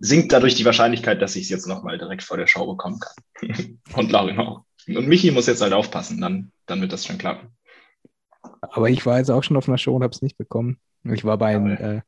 sinkt 0.01 0.35
dadurch 0.35 0.55
die 0.55 0.67
Wahrscheinlichkeit, 0.67 1.23
dass 1.23 1.35
ich 1.35 1.45
es 1.45 1.49
jetzt 1.49 1.67
nochmal 1.67 1.97
direkt 1.97 2.25
vor 2.25 2.37
der 2.37 2.47
Show 2.47 2.67
bekommen 2.67 3.01
kann. 3.01 3.79
Und 3.97 4.13
Laurin 4.13 4.39
auch. 4.39 4.65
Und 4.87 5.09
Michi 5.09 5.31
muss 5.31 5.47
jetzt 5.47 5.63
halt 5.63 5.73
aufpassen, 5.73 6.21
dann, 6.21 6.53
dann 6.67 6.83
wird 6.83 6.93
das 6.93 7.07
schon 7.07 7.17
klappen. 7.17 7.49
Aber 8.61 8.91
ich 8.91 9.07
war 9.07 9.17
jetzt 9.17 9.31
auch 9.31 9.43
schon 9.43 9.57
auf 9.57 9.67
einer 9.67 9.79
Show 9.79 9.97
und 9.97 10.03
habe 10.03 10.13
es 10.13 10.21
nicht 10.21 10.37
bekommen. 10.37 10.79
Ich 11.05 11.25
war 11.25 11.39
bei, 11.39 11.55
äh, 11.55 12.01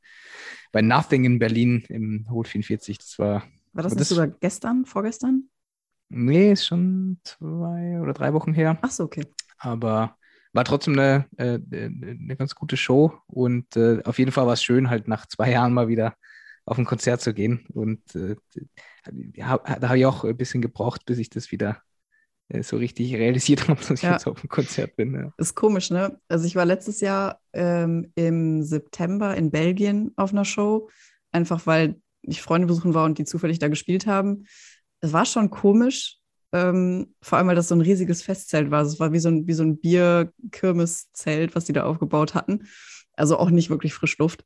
bei 0.73 0.83
Nothing 0.83 1.25
in 1.25 1.39
Berlin 1.39 1.85
im 1.89 2.27
Hol 2.31 2.45
44. 2.45 2.99
Das 2.99 3.19
war. 3.19 3.45
War 3.73 3.83
das, 3.83 3.95
das 3.95 4.09
sogar 4.09 4.29
gestern, 4.29 4.85
vorgestern? 4.85 5.49
Nee, 6.09 6.53
ist 6.53 6.67
schon 6.67 7.19
zwei 7.25 8.01
oder 8.01 8.13
drei 8.13 8.33
Wochen 8.33 8.53
her. 8.53 8.79
Ach 8.83 8.91
so, 8.91 9.05
okay. 9.05 9.27
Aber 9.59 10.17
war 10.53 10.65
trotzdem 10.65 10.93
eine, 10.95 11.27
äh, 11.37 11.59
eine 11.73 12.37
ganz 12.37 12.55
gute 12.55 12.77
Show 12.77 13.19
und 13.27 13.77
äh, 13.77 14.01
auf 14.05 14.19
jeden 14.19 14.31
Fall 14.31 14.47
war 14.47 14.53
es 14.53 14.63
schön, 14.63 14.91
halt 14.91 15.09
nach 15.09 15.27
zwei 15.27 15.51
Jahren 15.51 15.73
mal 15.73 15.89
wieder 15.89 16.15
auf 16.65 16.79
ein 16.79 16.85
Konzert 16.85 17.21
zu 17.21 17.35
gehen. 17.35 17.67
Und 17.73 18.15
äh, 18.15 18.37
da 19.35 19.89
habe 19.89 19.99
ich 19.99 20.07
auch 20.07 20.25
ein 20.25 20.37
bisschen 20.37 20.63
gebraucht, 20.63 21.05
bis 21.07 21.19
ich 21.19 21.31
das 21.31 21.51
wieder 21.51 21.83
so 22.61 22.77
richtig 22.77 23.15
realisiert 23.15 23.69
habe, 23.69 23.81
dass 23.81 23.91
ich 23.91 24.03
ja. 24.03 24.13
jetzt 24.13 24.27
auf 24.27 24.41
dem 24.41 24.49
Konzert 24.49 24.97
bin. 24.97 25.15
Ja. 25.15 25.33
Ist 25.39 25.55
komisch, 25.55 25.91
ne? 25.91 26.19
Also 26.29 26.47
ich 26.47 26.57
war 26.57 26.65
letztes 26.65 27.01
Jahr 27.01 27.41
ähm, 27.53 28.13
im 28.15 28.63
September 28.63 29.35
in 29.35 29.51
Belgien 29.51 30.13
auf 30.17 30.33
einer 30.33 30.45
Show, 30.45 30.89
einfach 31.33 31.67
weil 31.67 31.97
ich 32.23 32.43
Freunde 32.43 32.67
besuchen 32.67 32.95
war 32.95 33.05
und 33.05 33.19
die 33.19 33.25
zufällig 33.25 33.59
da 33.59 33.69
gespielt 33.69 34.07
haben. 34.07 34.45
Es 35.01 35.13
war 35.13 35.27
schon 35.27 35.51
komisch, 35.51 36.19
ähm, 36.53 37.15
vor 37.21 37.39
allem 37.39 37.49
weil 37.49 37.57
das 37.57 37.69
so 37.69 37.75
ein 37.75 37.81
riesiges 37.81 38.23
Festzelt 38.23 38.71
war. 38.71 38.81
Also 38.81 38.93
es 38.93 39.01
war 39.01 39.13
wie 39.13 39.19
so 39.19 39.29
ein, 39.29 39.47
wie 39.47 39.53
so 39.53 39.63
ein 39.63 39.79
Bier-Kirmes-Zelt, 39.79 41.55
was 41.55 41.65
die 41.65 41.73
da 41.73 41.85
aufgebaut 41.85 42.35
hatten. 42.35 42.67
Also 43.15 43.39
auch 43.39 43.51
nicht 43.51 43.71
wirklich 43.71 43.95
Frischluft. 43.95 44.45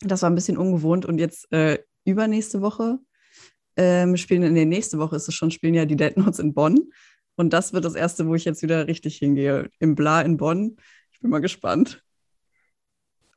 Das 0.00 0.22
war 0.22 0.30
ein 0.30 0.34
bisschen 0.34 0.58
ungewohnt 0.58 1.06
und 1.06 1.18
jetzt 1.18 1.50
äh, 1.52 1.78
übernächste 2.04 2.60
Woche 2.60 2.98
ähm, 3.76 4.16
spielen, 4.16 4.42
in 4.42 4.54
der 4.54 4.66
nächsten 4.66 4.98
Woche 4.98 5.16
ist 5.16 5.28
es 5.28 5.34
schon, 5.34 5.50
spielen 5.50 5.74
ja 5.74 5.84
die 5.84 5.96
Dead 5.96 6.16
Notes 6.16 6.38
in 6.38 6.54
Bonn. 6.54 6.90
Und 7.36 7.52
das 7.52 7.72
wird 7.72 7.84
das 7.84 7.94
erste, 7.94 8.26
wo 8.26 8.34
ich 8.34 8.44
jetzt 8.44 8.62
wieder 8.62 8.86
richtig 8.86 9.18
hingehe. 9.18 9.70
Im 9.78 9.94
Bla 9.94 10.22
in 10.22 10.36
Bonn. 10.36 10.76
Ich 11.12 11.20
bin 11.20 11.30
mal 11.30 11.40
gespannt. 11.40 12.02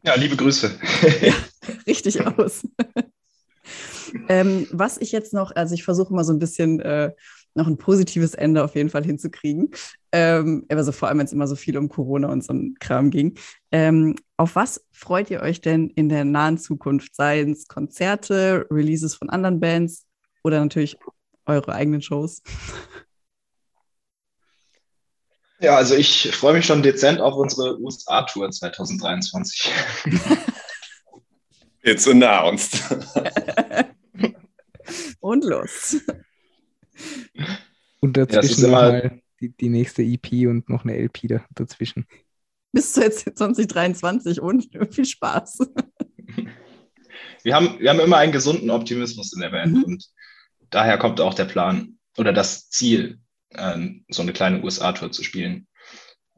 Ja, 0.04 0.16
liebe 0.16 0.38
Grüße. 0.38 0.72
ja, 1.22 1.34
richtig 1.86 2.26
aus. 2.26 2.66
ähm, 4.30 4.68
was 4.72 4.98
ich 4.98 5.12
jetzt 5.12 5.34
noch, 5.34 5.54
also 5.56 5.74
ich 5.74 5.84
versuche 5.84 6.14
mal 6.14 6.24
so 6.24 6.32
ein 6.32 6.40
bisschen 6.40 6.80
äh, 6.80 7.12
noch 7.56 7.68
ein 7.68 7.78
positives 7.78 8.34
Ende 8.34 8.64
auf 8.64 8.76
jeden 8.76 8.90
Fall 8.90 9.04
hinzukriegen. 9.04 9.72
Ähm, 10.14 10.66
also 10.70 10.94
vor 10.94 11.10
allem, 11.10 11.20
wenn 11.20 11.26
es 11.26 11.34
immer 11.34 11.48
so 11.48 11.56
viel 11.58 11.78
um 11.78 11.90
Corona 11.90 12.30
und 12.30 12.44
so 12.44 12.54
ein 12.54 12.76
Kram 12.80 13.10
ging. 13.10 13.38
Ähm, 13.72 14.16
auf 14.38 14.56
was 14.56 14.86
freut 14.92 15.30
ihr 15.30 15.42
euch 15.42 15.60
denn 15.60 15.90
in 15.90 16.08
der 16.08 16.24
nahen 16.24 16.58
Zukunft? 16.58 17.16
Seien 17.16 17.52
es 17.52 17.68
Konzerte, 17.68 18.66
Releases 18.72 19.16
von 19.16 19.30
anderen 19.30 19.60
Bands 19.60 20.06
oder 20.44 20.60
natürlich 20.60 20.98
eure 21.46 21.74
eigenen 21.74 22.02
Shows? 22.02 22.42
Ja, 25.62 25.76
also 25.76 25.96
ich 25.96 26.32
freue 26.34 26.54
mich 26.54 26.66
schon 26.66 26.82
dezent 26.82 27.20
auf 27.20 27.36
unsere 27.36 27.80
USA-Tour 27.82 28.50
2023. 28.50 29.74
It's 31.82 32.08
announced. 32.08 32.82
Und 35.20 35.44
los. 35.44 35.98
Und 38.00 38.16
dazwischen 38.16 38.64
ja, 38.64 38.70
mal 38.70 39.22
die, 39.42 39.50
die, 39.50 39.70
nächste 39.70 40.02
EP 40.02 40.48
und 40.48 40.70
noch 40.70 40.86
eine 40.86 40.98
LP 40.98 41.28
da, 41.28 41.46
dazwischen. 41.54 42.08
Bis 42.72 42.94
zu 42.94 43.02
jetzt 43.02 43.26
2023 43.38 44.40
und 44.42 44.70
viel 44.92 45.06
Spaß. 45.06 45.60
Wir 47.44 47.56
haben, 47.56 47.80
wir 47.80 47.90
haben 47.90 48.00
immer 48.00 48.18
einen 48.18 48.32
gesunden 48.32 48.70
Optimismus 48.70 49.34
in 49.34 49.42
der 49.42 49.50
Band 49.50 49.76
mhm. 49.76 49.84
und 49.84 50.06
daher 50.70 50.98
kommt 50.98 51.22
auch 51.22 51.34
der 51.34 51.46
Plan 51.46 51.98
oder 52.18 52.34
das 52.34 52.70
Ziel, 52.70 53.20
ähm, 53.56 54.06
so 54.10 54.22
eine 54.22 54.34
kleine 54.34 54.64
USA-Tour 54.64 55.12
zu 55.12 55.24
spielen. 55.24 55.68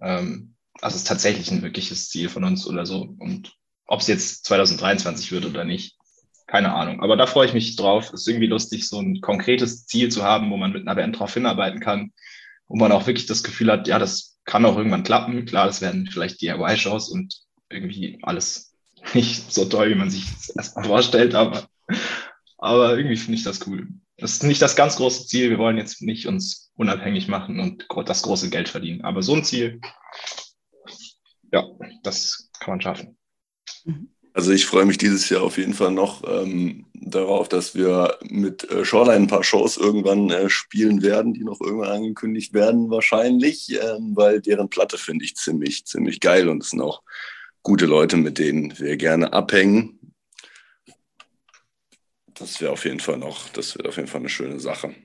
Ähm, 0.01 0.55
also 0.81 0.95
es 0.95 1.01
ist 1.01 1.07
tatsächlich 1.07 1.51
ein 1.51 1.61
wirkliches 1.61 2.09
Ziel 2.09 2.29
von 2.29 2.43
uns 2.43 2.67
oder 2.67 2.85
so. 2.85 3.15
Und 3.19 3.53
ob 3.85 4.01
es 4.01 4.07
jetzt 4.07 4.45
2023 4.45 5.31
wird 5.31 5.45
oder 5.45 5.63
nicht, 5.63 5.97
keine 6.47 6.73
Ahnung. 6.73 7.01
Aber 7.01 7.15
da 7.17 7.27
freue 7.27 7.47
ich 7.47 7.53
mich 7.53 7.75
drauf. 7.75 8.07
Es 8.13 8.21
ist 8.21 8.27
irgendwie 8.27 8.47
lustig, 8.47 8.87
so 8.87 8.99
ein 8.99 9.21
konkretes 9.21 9.85
Ziel 9.85 10.09
zu 10.09 10.23
haben, 10.23 10.49
wo 10.51 10.57
man 10.57 10.71
mit 10.71 10.87
einer 10.87 10.95
Band 10.95 11.19
drauf 11.19 11.33
hinarbeiten 11.33 11.79
kann, 11.79 12.11
wo 12.67 12.75
man 12.75 12.91
auch 12.91 13.07
wirklich 13.07 13.25
das 13.25 13.43
Gefühl 13.43 13.71
hat, 13.71 13.87
ja, 13.87 13.99
das 13.99 14.39
kann 14.45 14.65
auch 14.65 14.77
irgendwann 14.77 15.03
klappen. 15.03 15.45
Klar, 15.45 15.67
das 15.67 15.81
werden 15.81 16.09
vielleicht 16.11 16.41
DIY-Shows 16.41 17.09
und 17.09 17.41
irgendwie 17.69 18.19
alles 18.23 18.70
nicht 19.13 19.51
so 19.51 19.65
toll, 19.65 19.89
wie 19.89 19.95
man 19.95 20.09
sich 20.09 20.25
das 20.31 20.49
erstmal 20.49 20.85
vorstellt, 20.85 21.35
aber, 21.35 21.67
aber 22.57 22.97
irgendwie 22.97 23.17
finde 23.17 23.37
ich 23.37 23.43
das 23.43 23.65
cool. 23.67 23.87
Das 24.17 24.33
ist 24.33 24.43
nicht 24.43 24.61
das 24.61 24.75
ganz 24.75 24.97
große 24.97 25.25
Ziel. 25.25 25.49
Wir 25.49 25.57
wollen 25.57 25.77
jetzt 25.77 26.01
nicht 26.01 26.27
uns 26.27 26.71
unabhängig 26.75 27.27
machen 27.27 27.59
und 27.59 27.87
das 28.05 28.21
große 28.21 28.49
Geld 28.49 28.69
verdienen. 28.69 29.01
Aber 29.01 29.23
so 29.23 29.33
ein 29.33 29.43
Ziel, 29.43 29.81
ja, 31.51 31.65
das 32.03 32.49
kann 32.59 32.73
man 32.73 32.81
schaffen. 32.81 33.17
Mhm. 33.83 34.09
Also 34.33 34.51
ich 34.51 34.65
freue 34.65 34.85
mich 34.85 34.97
dieses 34.97 35.27
Jahr 35.29 35.41
auf 35.41 35.57
jeden 35.57 35.73
Fall 35.73 35.91
noch 35.91 36.23
ähm, 36.25 36.85
darauf, 36.93 37.49
dass 37.49 37.75
wir 37.75 38.17
mit 38.23 38.69
äh, 38.69 38.85
Shoreline 38.85 39.23
ein 39.23 39.27
paar 39.27 39.43
Shows 39.43 39.75
irgendwann 39.75 40.29
äh, 40.29 40.49
spielen 40.49 41.01
werden, 41.01 41.33
die 41.33 41.43
noch 41.43 41.59
irgendwann 41.59 41.89
angekündigt 41.89 42.53
werden 42.53 42.89
wahrscheinlich, 42.89 43.69
ähm, 43.71 44.15
weil 44.15 44.39
deren 44.39 44.69
Platte 44.69 44.97
finde 44.97 45.25
ich 45.25 45.35
ziemlich, 45.35 45.85
ziemlich 45.85 46.21
geil 46.21 46.47
und 46.47 46.63
es 46.63 46.73
auch 46.79 47.01
gute 47.63 47.85
Leute, 47.85 48.17
mit 48.17 48.37
denen 48.37 48.77
wir 48.79 48.97
gerne 48.97 49.33
abhängen. 49.33 50.13
Das 52.33 52.59
wäre 52.59 52.71
auf 52.71 52.85
jeden 52.85 52.99
Fall 52.99 53.17
noch, 53.17 53.49
das 53.49 53.75
wird 53.75 53.87
auf 53.87 53.97
jeden 53.97 54.07
Fall 54.07 54.21
eine 54.21 54.29
schöne 54.29 54.59
Sache. 54.59 54.95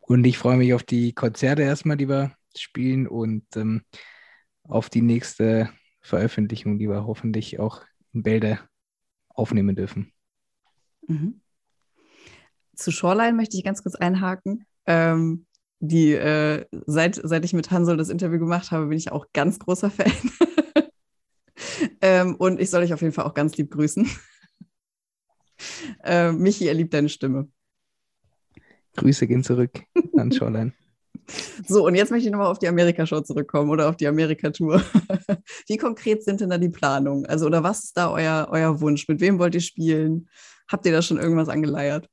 Und 0.00 0.24
ich 0.24 0.38
freue 0.38 0.56
mich 0.56 0.74
auf 0.74 0.82
die 0.82 1.12
Konzerte 1.12 1.62
erstmal, 1.62 1.96
die 1.96 2.08
wir 2.08 2.36
spielen 2.56 3.08
und 3.08 3.44
ähm, 3.56 3.82
auf 4.62 4.90
die 4.90 5.02
nächste 5.02 5.70
Veröffentlichung, 6.00 6.78
die 6.78 6.88
wir 6.88 7.06
hoffentlich 7.06 7.58
auch 7.58 7.82
in 8.12 8.22
Bälde 8.22 8.60
aufnehmen 9.28 9.74
dürfen. 9.74 10.12
Mhm. 11.06 11.40
Zu 12.76 12.92
Shoreline 12.92 13.32
möchte 13.32 13.56
ich 13.56 13.64
ganz 13.64 13.82
kurz 13.82 13.94
einhaken. 13.94 14.66
Ähm, 14.86 15.46
die, 15.86 16.12
äh, 16.12 16.64
seit, 16.86 17.20
seit 17.22 17.44
ich 17.44 17.52
mit 17.52 17.70
Hansel 17.70 17.96
das 17.96 18.08
Interview 18.08 18.38
gemacht 18.38 18.70
habe, 18.70 18.86
bin 18.86 18.98
ich 18.98 19.12
auch 19.12 19.26
ganz 19.32 19.58
großer 19.58 19.90
Fan. 19.90 20.12
ähm, 22.00 22.36
und 22.36 22.60
ich 22.60 22.70
soll 22.70 22.82
euch 22.82 22.94
auf 22.94 23.02
jeden 23.02 23.12
Fall 23.12 23.24
auch 23.24 23.34
ganz 23.34 23.56
lieb 23.56 23.70
grüßen. 23.70 24.08
äh, 26.04 26.32
Michi, 26.32 26.66
er 26.66 26.74
liebt 26.74 26.94
deine 26.94 27.08
Stimme. 27.08 27.48
Grüße 28.96 29.26
gehen 29.26 29.42
zurück 29.42 29.82
an 30.16 30.32
Shoreline. 30.32 30.72
So, 31.66 31.86
und 31.86 31.94
jetzt 31.94 32.10
möchte 32.10 32.26
ich 32.26 32.32
nochmal 32.32 32.50
auf 32.50 32.58
die 32.58 32.68
Amerika-Show 32.68 33.22
zurückkommen 33.22 33.70
oder 33.70 33.88
auf 33.88 33.96
die 33.96 34.06
Amerika-Tour. 34.06 34.82
Wie 35.66 35.78
konkret 35.78 36.22
sind 36.22 36.42
denn 36.42 36.50
da 36.50 36.58
die 36.58 36.68
Planungen? 36.68 37.24
Also, 37.24 37.46
oder 37.46 37.62
was 37.62 37.84
ist 37.84 37.96
da 37.96 38.10
euer, 38.10 38.48
euer 38.50 38.80
Wunsch? 38.82 39.08
Mit 39.08 39.20
wem 39.20 39.38
wollt 39.38 39.54
ihr 39.54 39.62
spielen? 39.62 40.28
Habt 40.68 40.84
ihr 40.84 40.92
da 40.92 41.00
schon 41.00 41.18
irgendwas 41.18 41.48
angeleiert? 41.48 42.10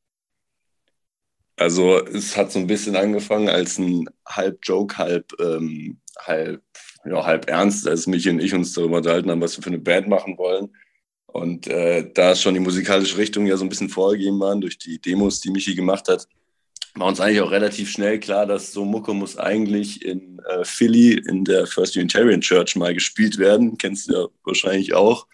Also, 1.62 2.04
es 2.08 2.36
hat 2.36 2.52
so 2.52 2.58
ein 2.58 2.66
bisschen 2.66 2.96
angefangen 2.96 3.48
als 3.48 3.78
ein 3.78 4.10
halb 4.28 4.58
Joke, 4.64 4.98
halb, 4.98 5.32
ähm, 5.40 6.00
halb, 6.18 6.64
ja, 7.06 7.24
halb 7.24 7.48
ernst, 7.48 7.88
als 7.88 8.08
Michi 8.08 8.32
und 8.32 8.40
ich 8.40 8.52
uns 8.56 8.74
darüber 8.74 8.98
unterhalten 8.98 9.30
haben, 9.30 9.42
was 9.42 9.56
wir 9.58 9.64
für 9.64 9.70
eine 9.70 9.78
Band 9.78 10.08
machen 10.08 10.40
wollen. 10.40 10.76
Und 11.28 11.68
äh, 11.68 12.10
da 12.16 12.36
schon 12.36 12.56
die 12.56 12.60
musikalische 12.60 13.16
Richtung 13.16 13.46
ja 13.46 13.58
so 13.58 13.64
ein 13.64 13.70
bisschen 13.70 13.90
vorgegeben 13.90 14.40
waren 14.40 14.60
durch 14.60 14.80
die 14.80 15.00
Demos, 15.00 15.40
die 15.40 15.52
Michi 15.52 15.76
gemacht 15.76 16.08
hat, 16.08 16.28
war 16.96 17.08
uns 17.08 17.20
eigentlich 17.20 17.42
auch 17.42 17.52
relativ 17.52 17.92
schnell 17.92 18.20
klar, 18.20 18.48
dass 18.48 18.72
so 18.74 18.84
Mucke 18.84 19.14
muss 19.14 19.38
eigentlich 19.38 20.04
in 20.04 20.40
äh, 20.50 20.66
Philly 20.66 21.14
in 21.14 21.46
der 21.46 21.68
First 21.68 21.96
Unitarian 21.96 22.42
Church 22.42 22.76
mal 22.76 22.96
gespielt 22.96 23.38
werden. 23.38 23.78
Kennst 23.78 24.10
du 24.10 24.14
ja 24.14 24.28
wahrscheinlich 24.44 24.96
auch. 24.96 25.28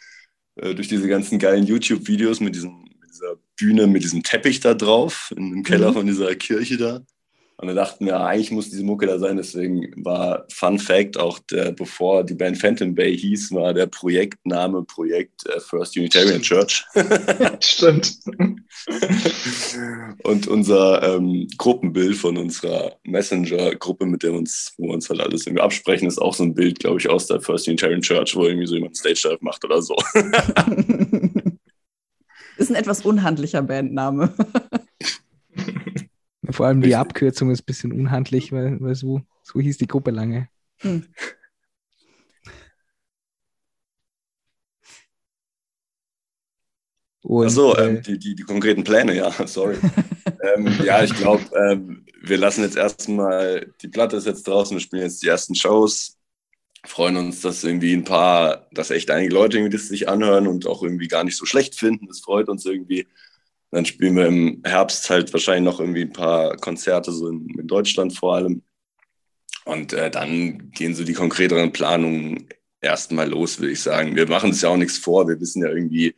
Äh, 0.58 0.76
durch 0.76 0.90
diese 0.90 1.08
ganzen 1.08 1.40
geilen 1.40 1.66
YouTube-Videos 1.66 2.42
mit, 2.42 2.56
mit 2.62 2.87
dieser 3.18 3.36
Bühne, 3.58 3.88
mit 3.88 4.04
diesem 4.04 4.24
Teppich 4.24 4.60
da 4.60 4.74
drauf, 4.74 5.32
dem 5.36 5.64
Keller 5.64 5.90
mhm. 5.90 5.96
von 5.96 6.08
dieser 6.08 6.36
Kirche 6.36 6.78
da. 6.78 7.02
Und 7.60 7.70
dann 7.70 7.76
dachten 7.76 8.06
wir, 8.06 8.20
eigentlich 8.20 8.52
muss 8.52 8.70
diese 8.70 8.84
Mucke 8.84 9.08
da 9.08 9.18
sein. 9.18 9.38
Deswegen 9.38 9.92
war 10.06 10.46
Fun 10.54 10.78
Fact 10.78 11.18
auch, 11.18 11.40
der, 11.40 11.72
bevor 11.72 12.24
die 12.24 12.36
Band 12.36 12.60
Phantom 12.60 12.94
Bay 12.94 13.18
hieß, 13.18 13.52
war 13.52 13.74
der 13.74 13.88
Projektname 13.88 14.84
Projekt 14.84 15.44
äh, 15.48 15.60
First 15.60 15.98
Unitarian 15.98 16.44
Church. 16.44 16.86
Stimmt. 17.62 18.20
Und 20.24 20.48
unser 20.48 21.16
ähm, 21.16 21.48
Gruppenbild 21.58 22.16
von 22.16 22.38
unserer 22.38 22.96
Messenger-Gruppe, 23.06 24.06
mit 24.06 24.22
der 24.22 24.34
uns, 24.34 24.74
wo 24.78 24.90
wir 24.90 24.94
uns 24.94 25.10
halt 25.10 25.22
alles 25.22 25.48
irgendwie 25.48 25.64
absprechen, 25.64 26.08
ist 26.08 26.22
auch 26.22 26.36
so 26.36 26.44
ein 26.44 26.54
Bild, 26.54 26.78
glaube 26.78 27.00
ich, 27.00 27.10
aus 27.10 27.26
der 27.26 27.42
First 27.42 27.68
Unitarian 27.68 28.02
Church, 28.02 28.36
wo 28.36 28.46
irgendwie 28.46 28.68
so 28.68 28.76
jemand 28.76 28.98
Stage 28.98 29.30
Dive 29.30 29.40
macht 29.42 29.66
oder 29.66 29.82
so. 29.82 29.96
ist 32.58 32.70
ein 32.70 32.76
etwas 32.76 33.06
unhandlicher 33.06 33.62
Bandname. 33.62 34.34
Vor 36.50 36.66
allem 36.66 36.82
die 36.82 36.96
Abkürzung 36.96 37.52
ist 37.52 37.62
ein 37.62 37.66
bisschen 37.66 37.92
unhandlich, 37.92 38.52
weil, 38.52 38.80
weil 38.82 38.96
so, 38.96 39.22
so 39.44 39.60
hieß 39.60 39.78
die 39.78 39.88
Gruppe 39.88 40.12
lange. 40.12 40.50
Hm. 40.78 41.04
Achso, 47.30 47.78
ähm, 47.78 48.02
die, 48.02 48.18
die, 48.18 48.36
die 48.36 48.44
konkreten 48.44 48.84
Pläne, 48.84 49.16
ja, 49.16 49.32
sorry. 49.48 49.76
ähm, 50.56 50.74
ja, 50.84 51.04
ich 51.04 51.14
glaube, 51.14 51.44
ähm, 51.56 52.06
wir 52.22 52.38
lassen 52.38 52.64
jetzt 52.64 52.78
erstmal, 52.78 53.74
die 53.82 53.90
Platte 53.90 54.18
ist 54.18 54.28
jetzt 54.28 54.48
draußen, 54.48 54.76
wir 54.76 54.82
spielen 54.82 55.04
jetzt 55.04 55.22
die 55.24 55.28
ersten 55.28 55.56
Shows, 55.56 56.17
freuen 56.88 57.18
uns, 57.18 57.42
dass 57.42 57.64
irgendwie 57.64 57.94
ein 57.94 58.04
paar, 58.04 58.68
dass 58.72 58.92
echt 58.92 59.12
einige 59.12 59.34
Leute 59.34 59.58
irgendwie 59.58 59.76
das 59.76 59.88
sich 59.88 60.10
anhören 60.10 60.48
und 60.48 60.68
auch 60.68 60.84
irgendwie 60.84 61.08
gar 61.08 61.24
nicht 61.24 61.38
so 61.38 61.46
schlecht 61.46 61.76
finden. 61.76 62.08
Das 62.08 62.22
freut 62.22 62.50
uns 62.50 62.66
irgendwie. 62.66 63.08
Dann 63.72 63.86
spielen 63.86 64.16
wir 64.16 64.28
im 64.28 64.62
Herbst 64.64 65.10
halt 65.10 65.32
wahrscheinlich 65.34 65.72
noch 65.72 65.80
irgendwie 65.80 66.04
ein 66.04 66.14
paar 66.14 66.56
Konzerte, 66.58 67.12
so 67.12 67.28
in, 67.30 67.48
in 67.60 67.68
Deutschland 67.68 68.18
vor 68.18 68.36
allem. 68.36 68.64
Und 69.66 69.92
äh, 69.94 70.10
dann 70.10 70.72
gehen 70.72 70.96
so 70.96 71.04
die 71.04 71.14
konkreteren 71.14 71.74
Planungen 71.74 72.48
erstmal 72.82 73.30
los, 73.30 73.60
würde 73.60 73.74
ich 73.74 73.82
sagen. 73.82 74.16
Wir 74.16 74.28
machen 74.28 74.52
uns 74.52 74.62
ja 74.62 74.70
auch 74.70 74.78
nichts 74.78 74.98
vor. 74.98 75.28
Wir 75.28 75.40
wissen 75.42 75.64
ja 75.64 75.70
irgendwie, 75.70 76.16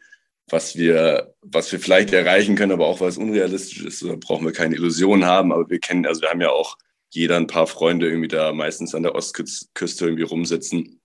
was 0.47 0.75
wir, 0.75 1.33
was 1.41 1.71
wir 1.71 1.79
vielleicht 1.79 2.13
erreichen 2.13 2.55
können, 2.55 2.71
aber 2.71 2.85
auch 2.85 3.01
was 3.01 3.17
unrealistisch 3.17 3.83
ist. 3.83 4.03
Da 4.03 4.15
brauchen 4.15 4.45
wir 4.45 4.53
keine 4.53 4.75
Illusionen 4.75 5.25
haben. 5.25 5.51
Aber 5.51 5.69
wir 5.69 5.79
kennen, 5.79 6.05
also 6.05 6.21
wir 6.21 6.29
haben 6.29 6.41
ja 6.41 6.51
auch 6.51 6.77
jeder 7.09 7.37
ein 7.37 7.47
paar 7.47 7.67
Freunde 7.67 8.07
irgendwie 8.07 8.27
da 8.27 8.53
meistens 8.53 8.93
an 8.95 9.03
der 9.03 9.15
Ostküste 9.15 10.05
irgendwie 10.05 10.23
rumsitzen, 10.23 11.01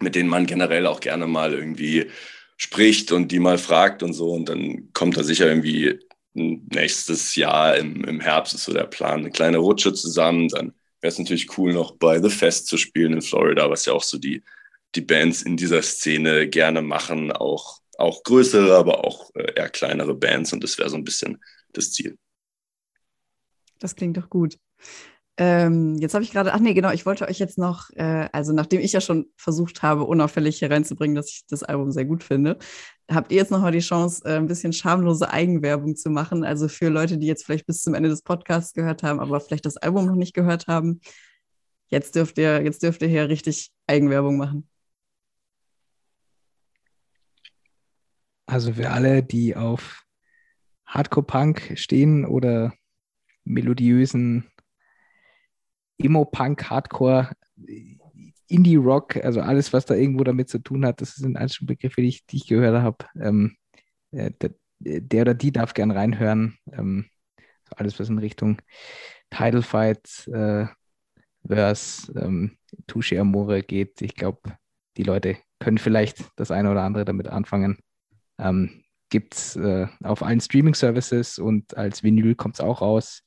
mit 0.00 0.14
denen 0.14 0.28
man 0.28 0.46
generell 0.46 0.86
auch 0.86 1.00
gerne 1.00 1.26
mal 1.26 1.54
irgendwie 1.54 2.10
spricht 2.56 3.12
und 3.12 3.32
die 3.32 3.38
mal 3.38 3.58
fragt 3.58 4.02
und 4.02 4.12
so. 4.12 4.30
Und 4.32 4.48
dann 4.48 4.90
kommt 4.92 5.16
da 5.16 5.22
sicher 5.22 5.46
irgendwie 5.46 5.98
nächstes 6.34 7.34
Jahr 7.36 7.76
im, 7.76 8.04
im 8.04 8.20
Herbst 8.20 8.54
ist 8.54 8.64
so 8.64 8.72
der 8.72 8.84
Plan, 8.84 9.20
eine 9.20 9.30
kleine 9.30 9.58
Rutsche 9.58 9.94
zusammen. 9.94 10.48
Dann 10.48 10.72
wäre 11.00 11.12
es 11.12 11.18
natürlich 11.18 11.56
cool, 11.58 11.72
noch 11.72 11.96
bei 11.96 12.20
The 12.20 12.30
Fest 12.30 12.66
zu 12.66 12.76
spielen 12.76 13.14
in 13.14 13.22
Florida, 13.22 13.70
was 13.70 13.86
ja 13.86 13.92
auch 13.92 14.02
so 14.02 14.18
die, 14.18 14.42
die 14.94 15.00
Bands 15.00 15.42
in 15.42 15.56
dieser 15.56 15.82
Szene 15.82 16.48
gerne 16.48 16.82
machen, 16.82 17.32
auch 17.32 17.80
auch 17.98 18.22
größere, 18.22 18.76
aber 18.76 19.04
auch 19.04 19.30
äh, 19.34 19.52
eher 19.54 19.68
kleinere 19.68 20.14
Bands 20.14 20.52
und 20.52 20.62
das 20.62 20.78
wäre 20.78 20.90
so 20.90 20.96
ein 20.96 21.04
bisschen 21.04 21.42
das 21.72 21.92
Ziel. 21.92 22.18
Das 23.78 23.94
klingt 23.94 24.16
doch 24.16 24.30
gut. 24.30 24.58
Ähm, 25.38 25.96
jetzt 25.96 26.14
habe 26.14 26.24
ich 26.24 26.32
gerade, 26.32 26.54
ach 26.54 26.60
nee, 26.60 26.72
genau, 26.72 26.90
ich 26.92 27.04
wollte 27.04 27.28
euch 27.28 27.38
jetzt 27.38 27.58
noch, 27.58 27.90
äh, 27.90 28.28
also 28.32 28.54
nachdem 28.54 28.80
ich 28.80 28.92
ja 28.92 29.02
schon 29.02 29.26
versucht 29.36 29.82
habe, 29.82 30.04
unauffällig 30.04 30.58
hier 30.58 30.70
reinzubringen, 30.70 31.14
dass 31.14 31.28
ich 31.28 31.44
das 31.46 31.62
Album 31.62 31.92
sehr 31.92 32.06
gut 32.06 32.24
finde, 32.24 32.58
habt 33.10 33.30
ihr 33.30 33.38
jetzt 33.38 33.50
nochmal 33.50 33.72
die 33.72 33.80
Chance, 33.80 34.22
äh, 34.24 34.36
ein 34.36 34.46
bisschen 34.46 34.72
schamlose 34.72 35.30
Eigenwerbung 35.30 35.94
zu 35.94 36.08
machen. 36.08 36.42
Also 36.42 36.68
für 36.68 36.88
Leute, 36.88 37.18
die 37.18 37.26
jetzt 37.26 37.44
vielleicht 37.44 37.66
bis 37.66 37.82
zum 37.82 37.92
Ende 37.94 38.08
des 38.08 38.22
Podcasts 38.22 38.72
gehört 38.72 39.02
haben, 39.02 39.20
aber 39.20 39.40
vielleicht 39.40 39.66
das 39.66 39.76
Album 39.76 40.06
noch 40.06 40.14
nicht 40.14 40.34
gehört 40.34 40.68
haben. 40.68 41.00
Jetzt 41.88 42.14
dürft 42.14 42.38
ihr, 42.38 42.62
jetzt 42.62 42.82
dürft 42.82 43.02
ihr 43.02 43.08
hier 43.08 43.28
richtig 43.28 43.70
Eigenwerbung 43.86 44.38
machen. 44.38 44.68
Also 48.46 48.72
für 48.72 48.90
alle, 48.90 49.22
die 49.22 49.54
auf 49.54 50.02
Hardcore-Punk 50.86 51.72
stehen 51.76 52.24
oder 52.24 52.72
melodiösen 53.44 54.50
Emo-Punk, 55.98 56.70
Hardcore, 56.70 57.30
Indie-Rock, 58.48 59.16
also 59.16 59.40
alles, 59.40 59.72
was 59.72 59.86
da 59.86 59.94
irgendwo 59.94 60.24
damit 60.24 60.48
zu 60.48 60.58
tun 60.58 60.86
hat, 60.86 61.00
das 61.00 61.16
sind 61.16 61.36
alles 61.36 61.54
schon 61.54 61.66
Begriffe, 61.66 62.00
die 62.00 62.08
ich, 62.08 62.26
die 62.26 62.36
ich 62.36 62.46
gehört 62.46 62.80
habe. 62.80 62.98
Ähm, 63.20 63.56
äh, 64.12 64.30
der, 64.40 64.50
der, 64.78 65.22
oder 65.22 65.34
die 65.34 65.52
darf 65.52 65.74
gern 65.74 65.90
reinhören. 65.90 66.58
Ähm, 66.72 67.06
alles, 67.74 67.98
was 67.98 68.08
in 68.08 68.18
Richtung 68.18 68.60
Title 69.30 69.62
Fight, 69.62 70.28
äh, 70.28 70.66
Verse, 71.46 72.12
ähm, 72.18 72.56
Touche 72.86 73.20
Amore 73.20 73.62
geht. 73.62 74.00
Ich 74.02 74.14
glaube, 74.14 74.56
die 74.96 75.02
Leute 75.02 75.36
können 75.58 75.78
vielleicht 75.78 76.30
das 76.36 76.50
eine 76.50 76.70
oder 76.70 76.82
andere 76.82 77.04
damit 77.04 77.28
anfangen. 77.28 77.78
Ähm, 78.38 78.82
Gibt 79.08 79.34
es 79.34 79.56
äh, 79.56 79.86
auf 80.02 80.22
allen 80.22 80.40
Streaming-Services 80.40 81.38
und 81.38 81.76
als 81.76 82.02
Vinyl 82.02 82.34
kommt 82.34 82.56
es 82.56 82.60
auch 82.60 82.80
raus 82.80 83.22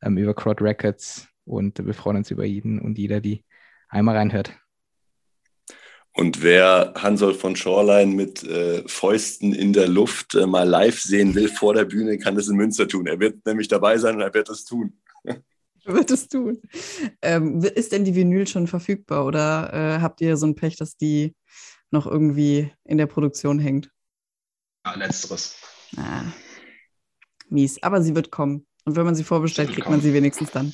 ähm, 0.00 0.16
über 0.16 0.34
Crowd 0.34 0.62
Records 0.62 1.28
und 1.44 1.84
wir 1.84 1.94
freuen 1.94 2.18
uns 2.18 2.30
über 2.30 2.44
jeden 2.44 2.78
und 2.80 2.98
jeder, 2.98 3.20
die 3.20 3.44
einmal 3.88 4.16
reinhört. 4.16 4.52
Und 6.16 6.42
wer 6.42 6.94
Hansol 6.96 7.34
von 7.34 7.56
Shoreline 7.56 8.14
mit 8.14 8.44
äh, 8.44 8.86
Fäusten 8.86 9.52
in 9.52 9.72
der 9.72 9.88
Luft 9.88 10.36
äh, 10.36 10.46
mal 10.46 10.68
live 10.68 11.00
sehen 11.00 11.34
will 11.34 11.48
vor 11.48 11.74
der 11.74 11.86
Bühne, 11.86 12.18
kann 12.18 12.36
das 12.36 12.46
in 12.46 12.56
Münster 12.56 12.86
tun. 12.86 13.08
Er 13.08 13.18
wird 13.18 13.44
nämlich 13.44 13.66
dabei 13.66 13.98
sein 13.98 14.14
und 14.14 14.20
er 14.20 14.32
wird 14.32 14.48
es 14.48 14.64
tun. 14.64 15.00
Er 15.86 15.92
wird 15.92 16.10
es 16.10 16.28
tun. 16.28 16.62
Ähm, 17.20 17.62
ist 17.62 17.92
denn 17.92 18.06
die 18.06 18.14
Vinyl 18.14 18.46
schon 18.46 18.66
verfügbar 18.66 19.26
oder 19.26 19.70
äh, 19.70 20.00
habt 20.00 20.22
ihr 20.22 20.38
so 20.38 20.46
ein 20.46 20.54
Pech, 20.54 20.76
dass 20.76 20.96
die 20.96 21.36
noch 21.90 22.06
irgendwie 22.06 22.72
in 22.84 22.96
der 22.96 23.04
Produktion 23.04 23.58
hängt? 23.58 23.90
Ja, 24.86 24.94
letzteres. 24.94 25.56
Ah, 25.98 26.24
mies. 27.50 27.82
Aber 27.82 28.00
sie 28.00 28.14
wird 28.14 28.30
kommen. 28.30 28.66
Und 28.86 28.96
wenn 28.96 29.04
man 29.04 29.14
sie 29.14 29.24
vorbestellt, 29.24 29.68
sie 29.68 29.74
kriegt 29.74 29.84
kommen. 29.84 29.98
man 29.98 30.02
sie 30.02 30.14
wenigstens 30.14 30.50
dann. 30.52 30.72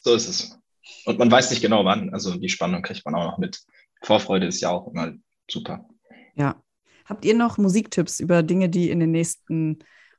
So 0.00 0.14
ist 0.14 0.28
es. 0.28 0.58
Und 1.04 1.18
man 1.18 1.30
weiß 1.30 1.50
nicht 1.50 1.62
genau 1.62 1.84
wann. 1.84 2.10
Also 2.10 2.36
die 2.36 2.48
Spannung 2.48 2.82
kriegt 2.82 3.04
man 3.04 3.14
auch 3.14 3.32
noch 3.32 3.38
mit. 3.38 3.60
Vorfreude 4.02 4.46
ist 4.46 4.60
ja 4.60 4.70
auch 4.70 4.88
immer 4.88 5.12
super. 5.50 5.86
Ja. 6.34 6.62
Habt 7.04 7.24
ihr 7.24 7.34
noch 7.34 7.58
Musiktipps 7.58 8.20
über 8.20 8.42
Dinge, 8.42 8.68
die 8.68 8.90
in 8.90 9.00
den 9.00 9.10
nächsten 9.10 9.78